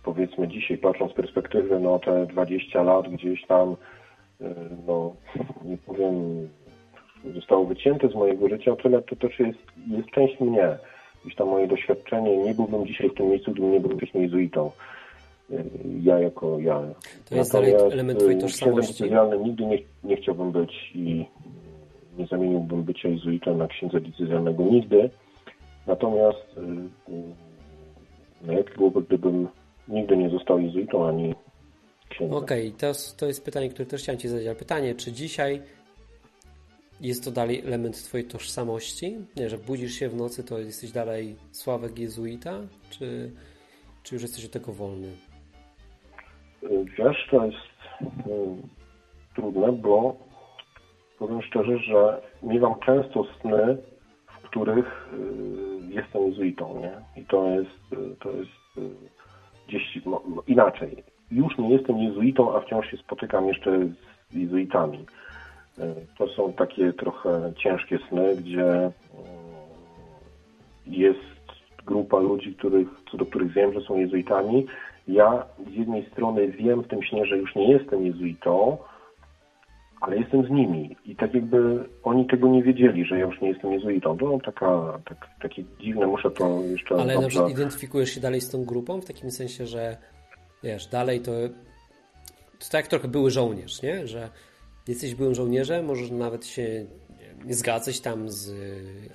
[0.04, 3.76] powiedzmy dzisiaj patrząc z perspektywy, no te 20 lat gdzieś tam
[4.40, 4.44] y,
[4.86, 5.12] no
[5.64, 6.48] nie powiem
[7.34, 9.58] zostało wycięte z mojego życia, o tyle to też jest,
[9.90, 10.78] jest część mnie.
[11.24, 14.70] Gdzieś tam moje doświadczenie, nie byłbym dzisiaj w tym miejscu, gdybym nie był wcześniej jezuitą.
[15.50, 15.64] Y,
[16.02, 16.80] ja jako ja.
[17.28, 19.04] To jest Natomiast element twojej y, tożsamości.
[19.44, 21.26] nigdy nie, nie chciałbym być i
[22.18, 25.10] nie zamieniłbym bycia jezuitą na księdza decyzjalnego nigdy.
[25.86, 26.56] Natomiast
[28.42, 29.48] no jak byłoby, gdybym
[29.88, 31.34] nigdy nie został jezuitą ani
[32.08, 32.38] księdzem.
[32.38, 35.62] Okej, okay, to, to jest pytanie, które też chciałem Ci zadać, ale pytanie, czy dzisiaj
[37.00, 39.16] jest to dalej element Twojej tożsamości?
[39.36, 42.60] Nie, że budzisz się w nocy, to jesteś dalej Sławek jezuita?
[42.90, 43.30] Czy,
[44.02, 45.08] czy już jesteś od tego wolny?
[46.84, 47.56] Wiesz, to jest
[48.24, 48.62] hmm,
[49.34, 50.16] trudne, bo
[51.18, 53.76] powiem szczerze, że miewam często sny,
[54.26, 57.22] w których y, jestem jezuitą, nie?
[57.22, 58.90] I to jest, y, to jest y,
[59.68, 61.04] gdzieś no, inaczej.
[61.30, 63.78] Już nie jestem jezuitą, a wciąż się spotykam jeszcze
[64.30, 65.06] z jezuitami.
[66.18, 68.90] To są takie trochę ciężkie sny, gdzie
[70.86, 71.40] jest
[71.86, 74.66] grupa ludzi, których, co do których wiem, że są jezuitami.
[75.12, 78.78] Ja z jednej strony wiem w tym śnie, że już nie jestem jezuitą,
[80.00, 80.96] ale jestem z nimi.
[81.04, 84.18] I tak jakby oni tego nie wiedzieli, że ja już nie jestem jezuitą.
[84.18, 86.94] To taka, tak, takie dziwne, muszę to jeszcze...
[86.94, 87.22] Ale dobrze...
[87.22, 89.96] na przykład identyfikujesz się dalej z tą grupą, w takim sensie, że
[90.62, 91.32] wiesz, dalej to...
[92.58, 94.06] To tak jak trochę były żołnierz, nie?
[94.06, 94.28] Że
[94.88, 96.86] jesteś byłym żołnierzem, możesz nawet się
[97.44, 98.52] nie zgadzać tam z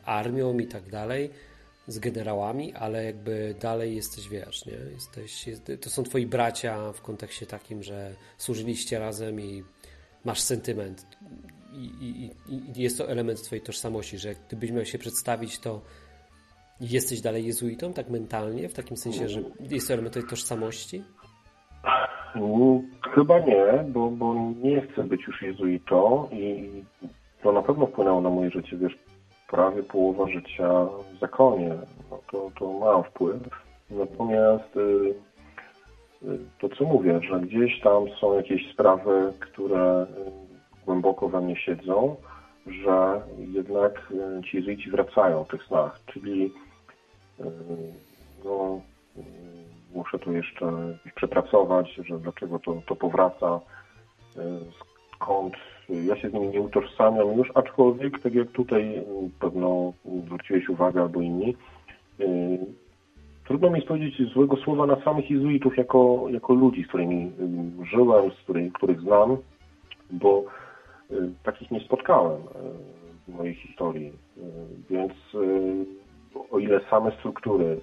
[0.06, 1.30] armią i tak dalej,
[1.88, 4.74] z generałami, ale jakby dalej jesteś, wiesz, nie?
[4.94, 9.64] Jesteś, jest, to są twoi bracia w kontekście takim, że służyliście razem i
[10.26, 11.08] masz sentyment.
[11.74, 15.82] I, i, I, jest to element twojej tożsamości, że gdybyś miał się przedstawić, to
[16.82, 21.04] jesteś dalej jezuitą, tak mentalnie, w takim sensie, że jest to element twojej tożsamości?
[23.14, 26.70] Chyba nie, bo, bo nie chcę być już jezuitą i
[27.44, 28.98] to na pewno wpłynęło na moje życie, wiesz,
[29.56, 31.76] prawie połowa życia w zakonie,
[32.12, 33.42] no to, to ma wpływ.
[33.90, 35.16] Natomiast y,
[36.24, 41.56] y, to, co mówię, że gdzieś tam są jakieś sprawy, które y, głęboko we mnie
[41.56, 42.16] siedzą,
[42.68, 44.14] że jednak
[44.52, 46.54] ci jezuici wracają w tych snach, czyli
[48.46, 48.82] no,
[49.94, 53.60] muszę tu jeszcze przepracować, że dlaczego to, to powraca,
[55.16, 55.54] skąd
[55.90, 59.04] ja się z nimi nie utożsamiam już, aczkolwiek, tak jak tutaj
[59.40, 59.94] pewno
[60.26, 61.56] zwróciłeś uwagę albo inni,
[62.20, 62.26] e,
[63.48, 67.32] trudno mi powiedzieć złego słowa na samych jezuitów jako, jako ludzi, z którymi
[67.92, 69.38] żyłem, z których, znam,
[70.12, 70.44] bo
[71.12, 72.42] e, takich nie spotkałem
[73.28, 74.12] w mojej historii.
[74.90, 75.14] Więc
[76.52, 77.78] o ile same struktury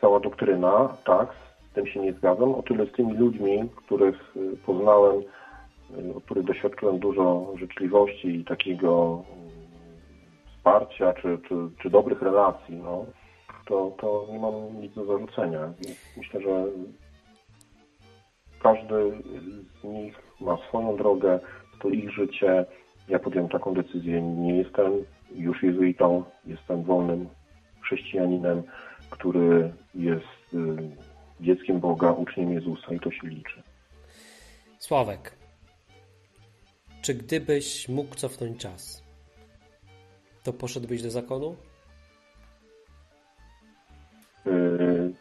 [0.00, 1.28] cała doktryna, tak,
[1.70, 2.54] z tym się nie zgadzam.
[2.54, 5.22] O tyle z tymi ludźmi, których y, poznałem,
[5.98, 9.22] y, od których doświadczyłem dużo życzliwości i takiego
[10.56, 13.06] wsparcia, czy, czy, czy dobrych relacji, no,
[13.66, 15.72] to, to nie mam nic do zarzucenia.
[16.16, 16.64] Myślę, że
[18.62, 19.22] każdy
[19.80, 21.40] z nich ma swoją drogę,
[21.80, 22.64] to ich życie.
[23.08, 24.22] Ja podjąłem taką decyzję.
[24.22, 24.92] Nie jestem
[25.34, 27.28] już jezuitą, jestem wolnym
[27.80, 28.62] chrześcijaninem
[29.10, 30.76] który jest y,
[31.40, 33.62] dzieckiem Boga, uczniem Jezusa i to się liczy.
[34.78, 35.36] Sławek,
[37.04, 39.04] czy gdybyś mógł cofnąć czas,
[40.42, 41.56] to poszedłbyś do zakonu?
[44.46, 45.12] Yy,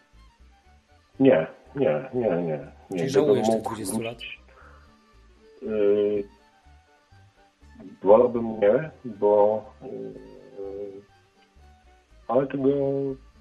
[1.20, 2.60] nie, nie, nie, nie.
[2.90, 2.98] nie.
[2.98, 4.18] Czyli żałujesz tych 20 lat?
[5.62, 6.24] Yy,
[8.04, 11.02] wolałbym nie, bo yy,
[12.28, 12.70] ale tego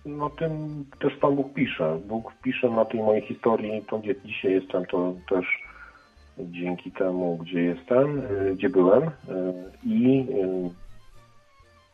[0.05, 1.99] no tym też Pan Bóg pisze.
[2.05, 5.62] Bóg pisze na tej mojej historii, to gdzie dzisiaj jestem, to też
[6.51, 9.11] dzięki temu, gdzie jestem, yy, gdzie byłem
[9.87, 10.27] i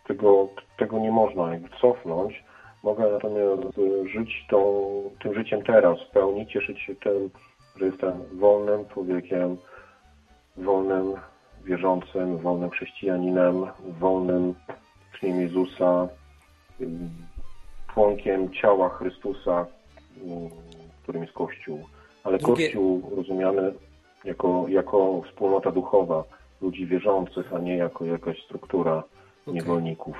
[0.06, 2.44] tego, tego nie można jakby cofnąć.
[2.82, 3.80] Mogę natomiast
[4.12, 4.60] żyć tą,
[5.22, 7.30] tym życiem teraz, w pełni, cieszyć się tym,
[7.76, 9.56] że jestem wolnym człowiekiem,
[10.56, 11.14] wolnym
[11.64, 13.66] wierzącym, wolnym chrześcijaninem,
[14.00, 14.54] wolnym
[15.14, 16.08] uczniem Jezusa,
[17.94, 19.66] członkiem ciała Chrystusa,
[21.02, 21.84] którym jest Kościół.
[22.24, 22.38] Ale.
[22.38, 23.72] Kościół rozumiany
[24.24, 26.24] jako, jako wspólnota duchowa
[26.60, 29.02] ludzi wierzących, a nie jako jakaś struktura
[29.42, 29.54] okay.
[29.54, 30.16] niewolników.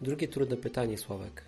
[0.00, 1.44] Drugie trudne pytanie, Sławek.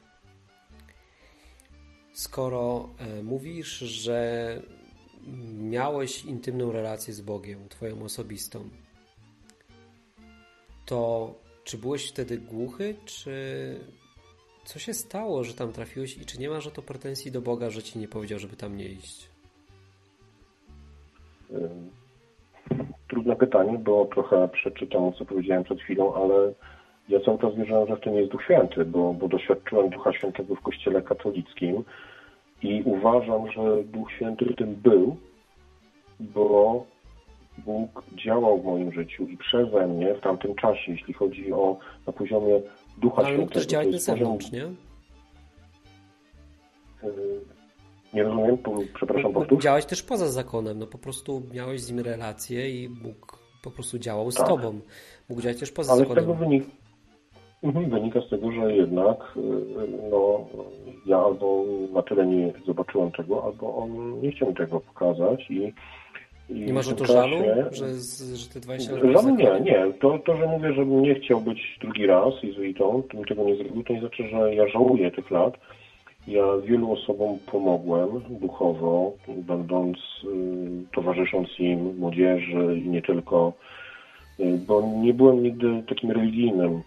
[2.13, 4.63] Skoro e, mówisz, że
[5.59, 8.69] miałeś intymną relację z Bogiem, Twoją osobistą,
[10.87, 11.35] to
[11.65, 13.81] czy byłeś wtedy głuchy, czy
[14.65, 17.71] co się stało, że tam trafiłeś i czy nie masz o to pretensji do Boga,
[17.71, 19.30] że ci nie powiedział, żeby tam nie iść?
[23.09, 26.53] Trudne pytanie, bo trochę przeczytam, co powiedziałem przed chwilą, ale
[27.09, 30.55] ja cały czas wierzyłem, że w tym jest Duch Święty, bo, bo doświadczyłem Ducha Świętego
[30.55, 31.85] w Kościele katolickim
[32.63, 35.17] i uważam, że Duch Święty w tym był,
[36.21, 36.85] bo
[37.59, 41.77] Bóg działał w moim życiu i przeze mnie w tamtym czasie, jeśli chodzi o
[42.07, 42.61] na poziomie
[42.99, 43.27] Ducha Ale Świętego.
[43.27, 44.65] Ale mógł też działać na zewnątrz, nie?
[48.15, 48.59] Nie rozumiem,
[48.95, 49.63] przepraszam, powtórz.
[49.63, 53.99] Działałeś też poza zakonem, no po prostu miałeś z nim relacje i Bóg po prostu
[53.99, 54.49] działał z tak.
[54.49, 54.81] tobą.
[55.29, 56.25] Mógł działać też poza Ale zakonem.
[56.25, 56.65] Z tego wynik,
[57.63, 60.47] mhm, wynika z tego, że jednak yy, no,
[61.07, 65.73] ja albo na tyle nie zobaczyłem tego, albo on nie chciał mi tego pokazać i
[66.51, 67.37] i nie masz o to żalu,
[67.73, 67.87] że,
[68.37, 69.03] że te 20 lat...
[69.13, 69.93] Żalu nie, nie.
[70.01, 73.85] To, to, że mówię, że nie chciał być drugi raz jezuitą, bym tego nie zrobił,
[73.85, 75.55] to nie znaczy, że ja żałuję tych lat.
[76.27, 83.53] Ja wielu osobom pomogłem duchowo, będąc, y, towarzysząc im, młodzieży i nie tylko,
[84.41, 86.83] y, bo nie byłem nigdy takim religijnym.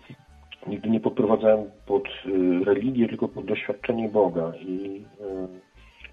[0.67, 4.51] Nigdy nie podprowadzałem pod y, religię, tylko pod doświadczenie Boga.
[4.55, 5.01] I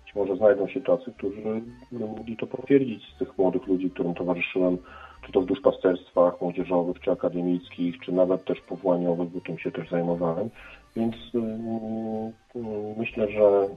[0.05, 1.63] być może znajdą się tacy, którzy
[1.93, 4.79] mogli to potwierdzić z tych młodych ludzi, którym towarzyszyłem,
[5.27, 9.91] czy to w duszpasterstwach młodzieżowych, czy akademickich, czy nawet też powołaniowych, bo tym się też
[9.91, 10.51] zajmowałem.
[10.97, 13.69] Więc yy, myślę, że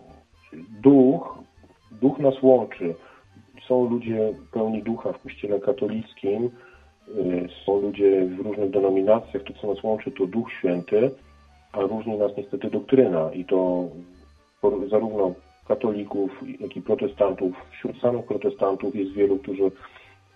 [0.82, 1.39] duch,
[2.01, 2.95] duch nas łączy.
[3.68, 6.49] Są ludzie pełni ducha w kościele katolickim,
[7.07, 11.11] yy, są ludzie w różnych denominacjach, to co nas łączy to Duch Święty,
[11.72, 13.89] a różni nas niestety doktryna i to
[14.89, 15.34] zarówno
[15.68, 17.55] katolików, jak i protestantów.
[17.72, 19.72] Wśród samych protestantów jest wielu, którzy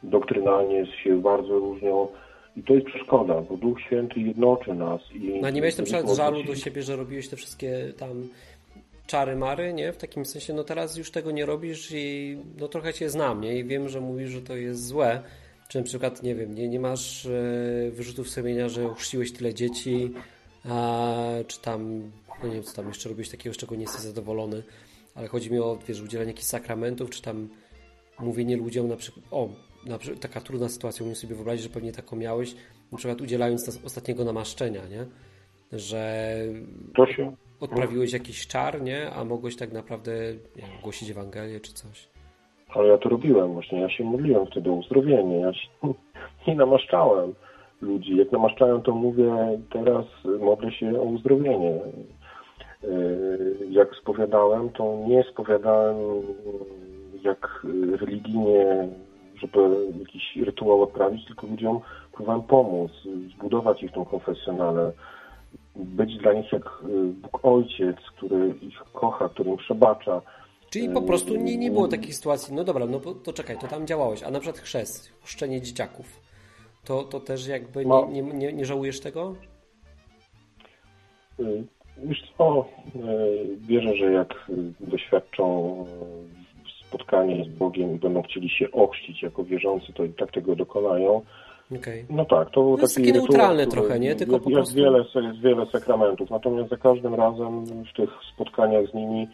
[0.03, 2.07] doktrynalnie się bardzo różnią.
[2.57, 5.01] I to jest przeszkoda, bo Duch Święty jednoczy nas.
[5.13, 8.27] I no nie miałeś na przykład żalu do siebie, że robiłeś te wszystkie tam
[9.07, 9.93] czary mary, nie?
[9.93, 13.59] W takim sensie, no teraz już tego nie robisz i no trochę cię znam, nie?
[13.59, 15.21] I wiem, że mówisz, że to jest złe.
[15.69, 17.29] Czy na przykład, nie wiem, nie, nie masz e,
[17.91, 20.11] wyrzutów sumienia, że ochrzciłeś tyle dzieci,
[20.69, 21.13] a,
[21.47, 22.11] czy tam,
[22.43, 24.63] no nie wiem, co tam jeszcze robiłeś takiego, z czego nie jesteś zadowolony
[25.17, 27.49] ale chodzi mi o wiesz, udzielanie jakichś sakramentów, czy tam
[28.19, 29.49] mówienie ludziom na przykład, o,
[29.85, 32.55] na taka trudna sytuacja, umiem sobie wyobrazić, że pewnie taką miałeś,
[32.91, 35.05] na przykład udzielając ostatniego namaszczenia, nie?
[35.79, 36.33] Że
[36.95, 37.31] Proszę.
[37.59, 39.11] odprawiłeś jakiś czar, nie?
[39.11, 40.11] A mogłeś tak naprawdę
[40.55, 42.09] wiem, głosić Ewangelię czy coś.
[42.69, 45.69] Ale ja to robiłem właśnie, ja się modliłem wtedy o uzdrowienie, ja się
[46.47, 47.33] nie namaszczałem
[47.81, 48.17] ludzi.
[48.17, 50.05] Jak namaszczałem, to mówię, teraz
[50.39, 51.79] modlę się o uzdrowienie.
[52.83, 55.95] Y, jak spowiadałem, to nie spowiadałem
[57.23, 57.65] jak
[57.99, 58.87] religijnie,
[59.41, 59.59] żeby
[59.99, 61.79] jakiś rytuał odprawić, tylko ludziom
[62.11, 62.91] próbowałem pomóc,
[63.35, 64.91] zbudować ich tą konfesjonalę,
[65.75, 70.21] być dla nich jak y, Bóg Ojciec, który ich kocha, który im przebacza.
[70.69, 73.87] Czyli po prostu nie, nie było takiej sytuacji, no dobra, no to czekaj, to tam
[73.87, 76.21] działałeś, a na przykład chrzest, chrzczenie dzieciaków,
[76.85, 78.07] to, to też jakby nie, no.
[78.11, 79.35] nie, nie, nie żałujesz tego?
[81.39, 81.63] Y,
[82.03, 82.65] Wiesz co,
[82.95, 82.99] e,
[83.59, 85.85] wierzę, że jak doświadczą
[86.87, 91.21] spotkania z Bogiem i będą chcieli się ochrzcić jako wierzący, to i tak tego dokonają.
[91.75, 92.05] Okay.
[92.09, 94.15] No tak, to, to jest takie neutralne trochę, nie?
[94.15, 94.75] Tylko jest, po prostu...
[94.75, 99.27] wiele, jest wiele sakramentów, natomiast za każdym razem w tych spotkaniach z nimi,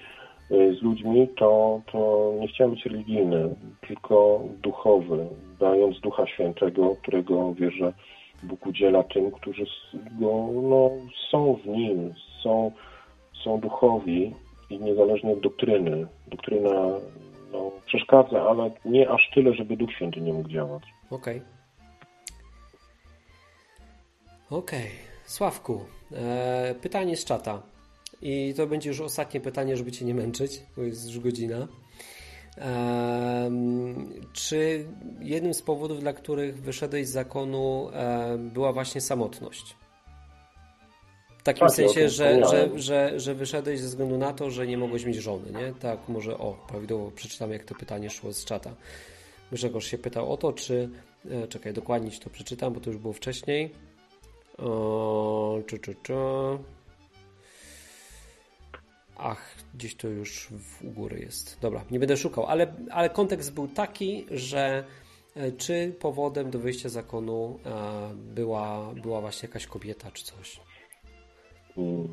[0.51, 3.55] e, z ludźmi, to, to nie chciałem być religijny,
[3.87, 5.27] tylko duchowy,
[5.59, 7.93] dając Ducha Świętego, którego wierzę
[8.43, 9.65] Bóg udziela tym, którzy
[10.19, 10.89] go, no,
[11.31, 12.71] są w Nim, są,
[13.43, 14.33] są duchowi
[14.69, 16.07] i niezależnie od doktryny.
[16.27, 16.69] Doktryna
[17.53, 20.83] no, przeszkadza, ale nie aż tyle, żeby Duch Święty nie mógł działać.
[21.09, 21.37] Okej.
[21.37, 21.53] Okay.
[24.59, 24.79] Okej.
[24.79, 24.91] Okay.
[25.25, 27.61] Sławku, e, pytanie z czata.
[28.21, 31.67] I to będzie już ostatnie pytanie, żeby Cię nie męczyć, bo jest już godzina.
[34.33, 34.85] Czy
[35.19, 39.75] jednym z powodów, dla których wyszedłeś z zakonu, e, była właśnie samotność?
[41.43, 44.77] W takim tak, sensie, że, że, że, że wyszedłeś ze względu na to, że nie
[44.77, 45.73] mogłeś mieć żony, nie?
[45.73, 48.75] Tak, może o, prawidłowo przeczytam, jak to pytanie szło z czata.
[49.51, 50.89] Grzegorz się pytał o to, czy.
[51.31, 53.71] E, czekaj, dokładnie ci to przeczytam, bo to już było wcześniej.
[54.57, 56.13] O, czy, czy, czy.
[59.17, 61.57] Ach, gdzieś to już w, u góry jest.
[61.61, 64.83] Dobra, nie będę szukał, ale, ale kontekst był taki, że
[65.35, 70.59] e, czy powodem do wyjścia z zakonu e, była, była właśnie jakaś kobieta czy coś?
[71.77, 72.07] Mm,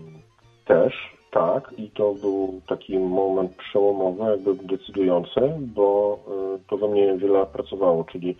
[0.66, 0.94] też,
[1.30, 1.74] tak.
[1.78, 8.04] I to był taki moment przełomowy, jakby decydujący, bo e, to we mnie wiele pracowało,
[8.04, 8.36] czyli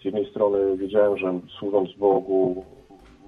[0.00, 2.64] z jednej strony wiedziałem, że służąc Bogu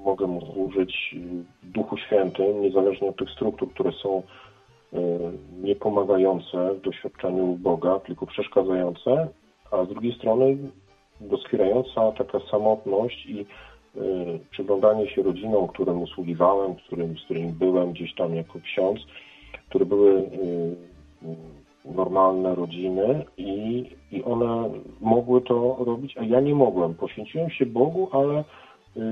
[0.05, 1.15] mogę mu służyć
[1.63, 4.23] w Duchu Świętym, niezależnie od tych struktur, które są
[4.93, 4.99] e,
[5.63, 9.29] niepomagające w doświadczeniu Boga, tylko przeszkadzające,
[9.71, 10.57] a z drugiej strony
[11.21, 13.47] doskwierająca taka samotność i y,
[14.51, 19.01] przyglądanie się rodzinom, którym usługiwałem, którym, z którymi byłem gdzieś tam jako ksiądz,
[19.69, 20.77] które były y,
[21.85, 24.71] normalne rodziny i, i one
[25.01, 26.95] mogły to robić, a ja nie mogłem.
[26.95, 28.41] Poświęciłem się Bogu, ale
[28.97, 29.03] y,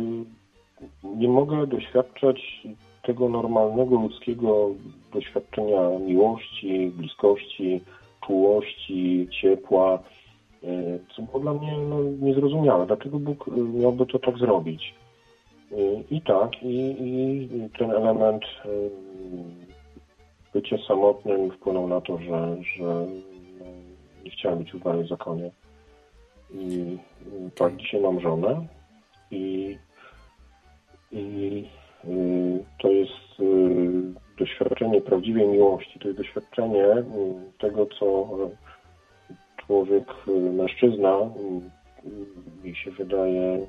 [1.04, 2.66] nie mogę doświadczać
[3.02, 4.70] tego normalnego ludzkiego
[5.14, 7.80] doświadczenia miłości, bliskości,
[8.26, 9.98] czułości, ciepła,
[11.16, 12.86] co było dla mnie no, niezrozumiałe.
[12.86, 14.94] Dlaczego Bóg e, miałby to tak zrobić?
[15.72, 15.76] E,
[16.10, 17.48] I tak, i, i
[17.78, 18.42] ten element
[20.54, 23.06] bycia samotnym wpłynął na to, że, że
[23.60, 23.66] no,
[24.24, 25.50] nie chciałem być uznany w zakonie.
[26.54, 26.98] I
[27.54, 28.66] tak, dzisiaj mam żonę
[29.30, 29.76] i
[31.12, 31.68] i
[32.78, 33.10] to jest
[34.38, 35.98] doświadczenie prawdziwej miłości.
[35.98, 36.84] To jest doświadczenie
[37.58, 38.28] tego, co
[39.66, 40.04] człowiek,
[40.52, 41.18] mężczyzna,
[42.64, 43.66] mi się wydaje,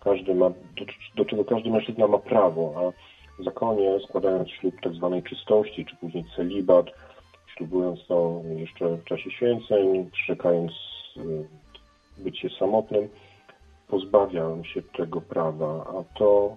[0.00, 0.84] każdy ma, do,
[1.16, 2.92] do czego każdy mężczyzna ma prawo, a
[3.42, 6.86] w zakonie składając ślub tak zwanej czystości, czy później celibat,
[7.56, 10.72] ślubując to jeszcze w czasie święceń, przyrzekając
[12.18, 13.08] bycie samotnym,
[13.88, 16.56] pozbawiam się tego prawa, a to,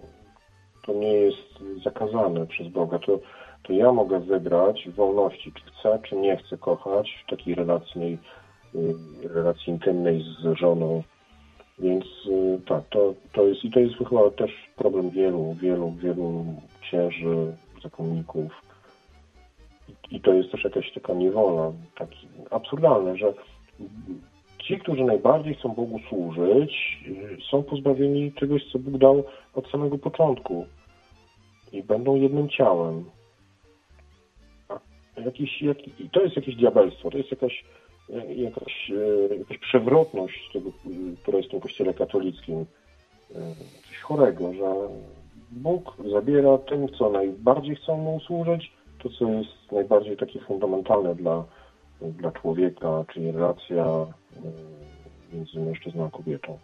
[0.85, 2.99] to nie jest zakazane przez Boga.
[2.99, 3.19] To,
[3.63, 8.17] to ja mogę wybrać w wolności, czy chcę, czy nie chcę kochać w takiej relacji,
[8.75, 8.93] y,
[9.27, 11.03] relacji intymnej z żoną.
[11.79, 16.45] Więc y, tak, to, to jest i to jest chyba też problem wielu, wielu, wielu
[16.81, 18.51] księży, zakonników.
[20.11, 23.33] I, to jest też jakaś taka niewola, taki absurdalne, że
[24.59, 26.73] ci, którzy najbardziej chcą Bogu służyć,
[27.51, 30.65] są pozbawieni czegoś, co Bóg dał od samego początku
[31.73, 33.05] i będą jednym ciałem.
[35.25, 35.77] Jakiś, jak,
[36.11, 37.63] to jest jakieś diabelstwo, to jest jakaś,
[38.35, 38.91] jakaś,
[39.39, 40.71] jakaś przewrotność tego,
[41.21, 42.65] która jest w tym kościele katolickim.
[43.89, 44.73] Coś chorego, że
[45.51, 48.71] Bóg zabiera tym, co najbardziej chcą mu służyć,
[49.03, 51.45] to, co jest najbardziej takie fundamentalne dla,
[52.01, 54.07] dla człowieka, czyli relacja e,
[55.33, 56.59] między mężczyzną a kobietą.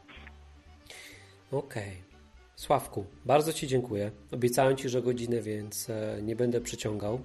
[1.52, 1.84] Okej.
[1.84, 2.08] Okay.
[2.56, 4.12] Sławku, bardzo Ci dziękuję.
[4.32, 7.20] Obiecałem Ci, że godzinę, więc e, nie będę przyciągał, e,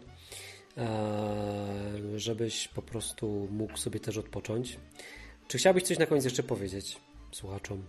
[2.16, 4.78] żebyś po prostu mógł sobie też odpocząć.
[5.48, 7.00] Czy chciałbyś coś na koniec jeszcze powiedzieć
[7.30, 7.82] słuchaczom?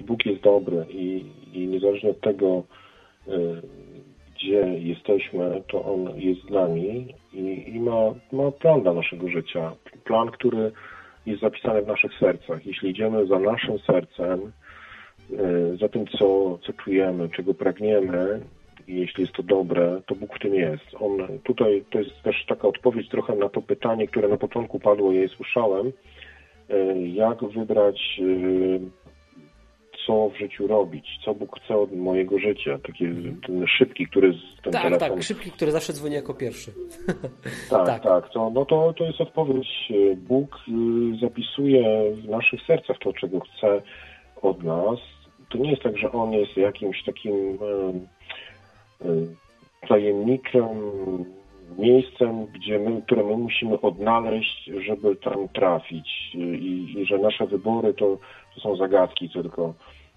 [0.00, 2.64] Bóg jest dobry i, i niezależnie od tego,
[3.28, 3.62] Y,
[4.34, 9.72] gdzie jesteśmy, to On jest z nami i, i ma, ma plan dla naszego życia.
[10.04, 10.72] Plan, który
[11.26, 12.66] jest zapisany w naszych sercach.
[12.66, 14.52] Jeśli idziemy za naszym sercem,
[15.80, 18.40] za tym, co, co czujemy, czego pragniemy,
[18.88, 20.84] i jeśli jest to dobre, to Bóg w tym jest.
[21.00, 25.12] On tutaj to jest też taka odpowiedź trochę na to pytanie, które na początku padło,
[25.12, 25.86] ja je słyszałem.
[25.86, 28.20] Y, jak wybrać
[30.06, 32.78] co w życiu robić, co Bóg chce od mojego życia.
[32.86, 33.04] Taki
[33.46, 35.08] ten szybki, który z ten tak, telefon...
[35.08, 36.72] Tak, szybki, który zawsze dzwoni jako pierwszy.
[37.70, 38.30] tak, tak, tak.
[38.32, 39.92] To, no to, to jest odpowiedź.
[40.16, 43.82] Bóg y, zapisuje w naszych sercach to, czego chce
[44.42, 44.98] od nas.
[45.48, 47.58] To nie jest tak, że On jest jakimś takim
[49.88, 50.66] tajemniczym
[51.78, 56.34] miejscem, gdzie my, które my musimy odnaleźć, żeby tam trafić.
[56.34, 58.18] I, i że nasze wybory to,
[58.54, 59.74] to są zagadki tylko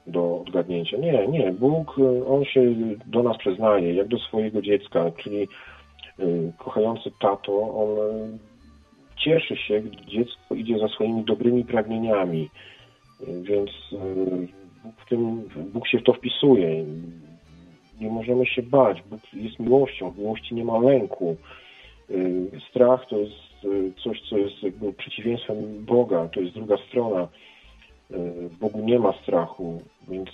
[0.08, 0.98] do odgadnięcia.
[0.98, 1.52] Nie, nie.
[1.52, 2.62] Bóg, y, on się
[3.06, 5.48] do nas przyznaje, jak do swojego dziecka, czyli
[6.20, 8.38] y, kochający tato, on y,
[9.18, 12.50] cieszy się, gdy dziecko idzie za swoimi dobrymi pragnieniami.
[13.42, 13.70] Więc
[14.84, 16.86] Bóg, w tym, Bóg się w to wpisuje.
[18.02, 19.02] Nie możemy się bać.
[19.10, 20.12] Bóg jest miłością.
[20.12, 21.36] W miłości nie ma lęku.
[22.70, 23.36] Strach to jest
[24.04, 26.28] coś, co jest jakby przeciwieństwem Boga.
[26.28, 27.28] To jest druga strona.
[28.50, 30.30] W Bogu nie ma strachu, więc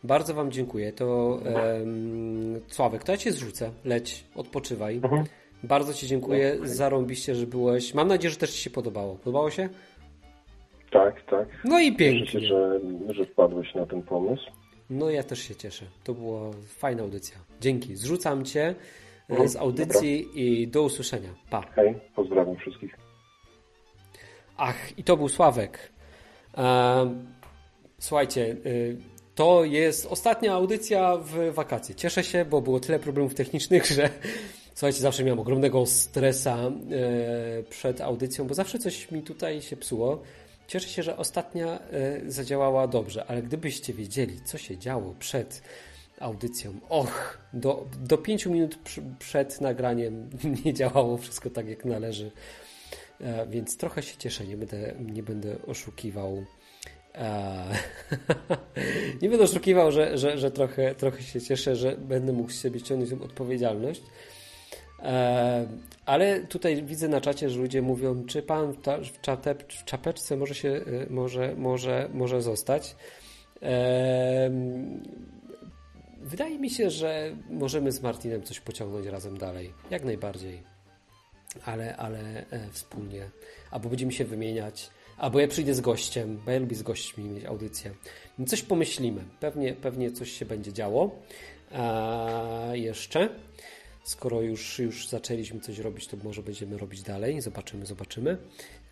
[0.04, 0.94] Bardzo Wam dziękuję.
[0.94, 1.82] To e,
[2.68, 3.72] Sławek, to ja Cię zrzucę.
[3.86, 4.96] Leć, odpoczywaj.
[4.96, 5.26] Mhm.
[5.64, 6.58] Bardzo Ci dziękuję.
[6.60, 7.94] No, Zarąbiście, że byłeś.
[7.94, 9.16] Mam nadzieję, że też Ci się podobało.
[9.16, 9.70] Podobało się?
[10.92, 11.48] Tak, tak.
[11.66, 12.26] No i pięknie.
[12.26, 12.80] Cieszę się, że,
[13.14, 14.52] że wpadłeś na ten pomysł.
[14.90, 15.86] No ja też się cieszę.
[16.04, 17.38] To była fajna audycja.
[17.62, 17.96] Dzięki.
[17.96, 18.76] Zrzucam Cię
[19.30, 20.42] no, z audycji dobra.
[20.42, 21.30] i do usłyszenia.
[21.50, 21.62] Pa.
[21.62, 22.98] Hej, pozdrawiam wszystkich.
[24.58, 25.92] Ach, i to był Sławek.
[28.00, 28.98] słuchajcie, y,
[29.36, 31.96] to jest ostatnia audycja w wakacje.
[31.96, 34.10] Cieszę się, bo było tyle problemów technicznych, że
[34.74, 36.72] słuchajcie, zawsze miałem ogromnego stresa e,
[37.64, 40.22] przed audycją, bo zawsze coś mi tutaj się psuło.
[40.68, 45.62] Cieszę się, że ostatnia e, zadziałała dobrze, ale gdybyście wiedzieli, co się działo przed
[46.20, 48.80] audycją, och, do, do minut
[49.20, 50.30] przed nagraniem
[50.66, 52.32] nie działało wszystko tak, jak należy,
[53.22, 56.46] e, więc trochę się cieszę, nie będę, nie będę oszukiwał.
[59.22, 62.80] Nie będę oszukiwał, że, że, że trochę, trochę się cieszę, że będę mógł z siebie
[62.80, 64.02] ściągnąć odpowiedzialność.
[65.04, 65.68] E,
[66.06, 70.56] ale tutaj widzę na czacie, że ludzie mówią, czy pan w, czate, w czapeczce może
[70.56, 72.96] się, e, może, może, może zostać.
[73.62, 74.52] E,
[76.22, 79.74] wydaje mi się, że możemy z Martinem coś pociągnąć razem dalej.
[79.92, 80.74] Jak najbardziej.
[81.66, 83.30] Ale, ale wspólnie.
[83.72, 84.90] Albo będziemy się wymieniać.
[85.18, 87.92] Albo ja przyjdę z gościem, bo ja lubię z gośćmi mieć audycję.
[88.48, 89.24] Coś pomyślimy.
[89.40, 91.20] Pewnie, pewnie coś się będzie działo.
[92.74, 93.30] Jeszcze
[94.04, 97.42] skoro już, już zaczęliśmy coś robić, to może będziemy robić dalej.
[97.42, 98.38] Zobaczymy, zobaczymy.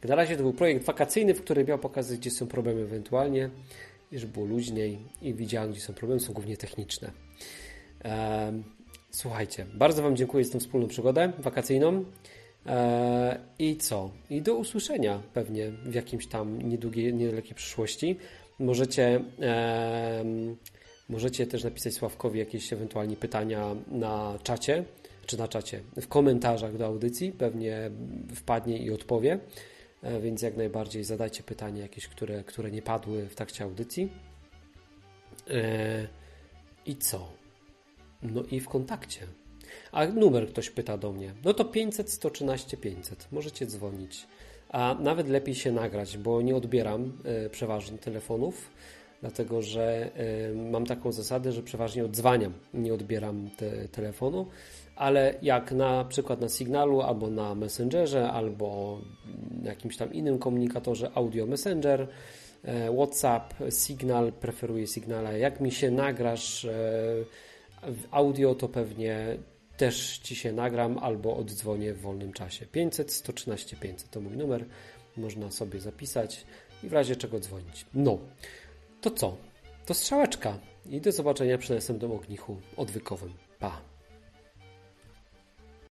[0.04, 3.50] Na razie to był projekt wakacyjny, w którym miał pokazać, gdzie są problemy ewentualnie,
[4.12, 7.12] żeby było luźniej i widziałem, gdzie są problemy, są głównie techniczne.
[9.12, 12.06] Słuchajcie, bardzo Wam dziękuję za tę wspólną przygodę wakacyjną.
[12.66, 14.12] E, I co?
[14.30, 18.18] I do usłyszenia pewnie w jakimś tam niedługiej, niedalekiej przyszłości.
[18.60, 19.22] Możecie
[21.12, 24.84] Możecie też napisać Sławkowi jakieś ewentualnie pytania na czacie,
[25.26, 27.32] czy na czacie, w komentarzach do audycji.
[27.32, 27.92] Pewnie
[28.36, 29.40] wpadnie i odpowie,
[30.02, 34.10] e, więc jak najbardziej zadajcie pytania jakieś, które, które nie padły w trakcie audycji.
[35.50, 36.08] E,
[36.86, 37.30] I co?
[38.24, 39.28] No i w kontakcie.
[39.92, 41.34] A numer ktoś pyta do mnie.
[41.44, 43.28] No to 500 113 500.
[43.32, 44.28] Możecie dzwonić.
[44.70, 48.72] A nawet lepiej się nagrać, bo nie odbieram e, przeważnie telefonów
[49.22, 50.12] dlatego że
[50.72, 54.48] mam taką zasadę, że przeważnie odzwaniam, nie odbieram te, telefonu,
[55.02, 59.00] ale jak na przykład na Signalu, albo na Messengerze, albo
[59.64, 62.08] jakimś tam innym komunikatorze audio Messenger,
[62.64, 65.32] e, WhatsApp, Signal, preferuję Signala.
[65.32, 66.70] Jak mi się nagrasz e,
[67.84, 69.38] w audio, to pewnie
[69.78, 72.66] też Ci się nagram albo oddzwonię w wolnym czasie.
[72.66, 74.66] 500 113 500 to mój numer,
[75.18, 76.46] można sobie zapisać
[76.84, 77.86] i w razie czego dzwonić.
[77.94, 78.18] No,
[79.02, 79.38] to co?
[79.86, 80.60] To strzałeczka
[80.90, 83.34] i do zobaczenia przy następnym ognichu odwykowym.
[83.60, 83.91] Pa!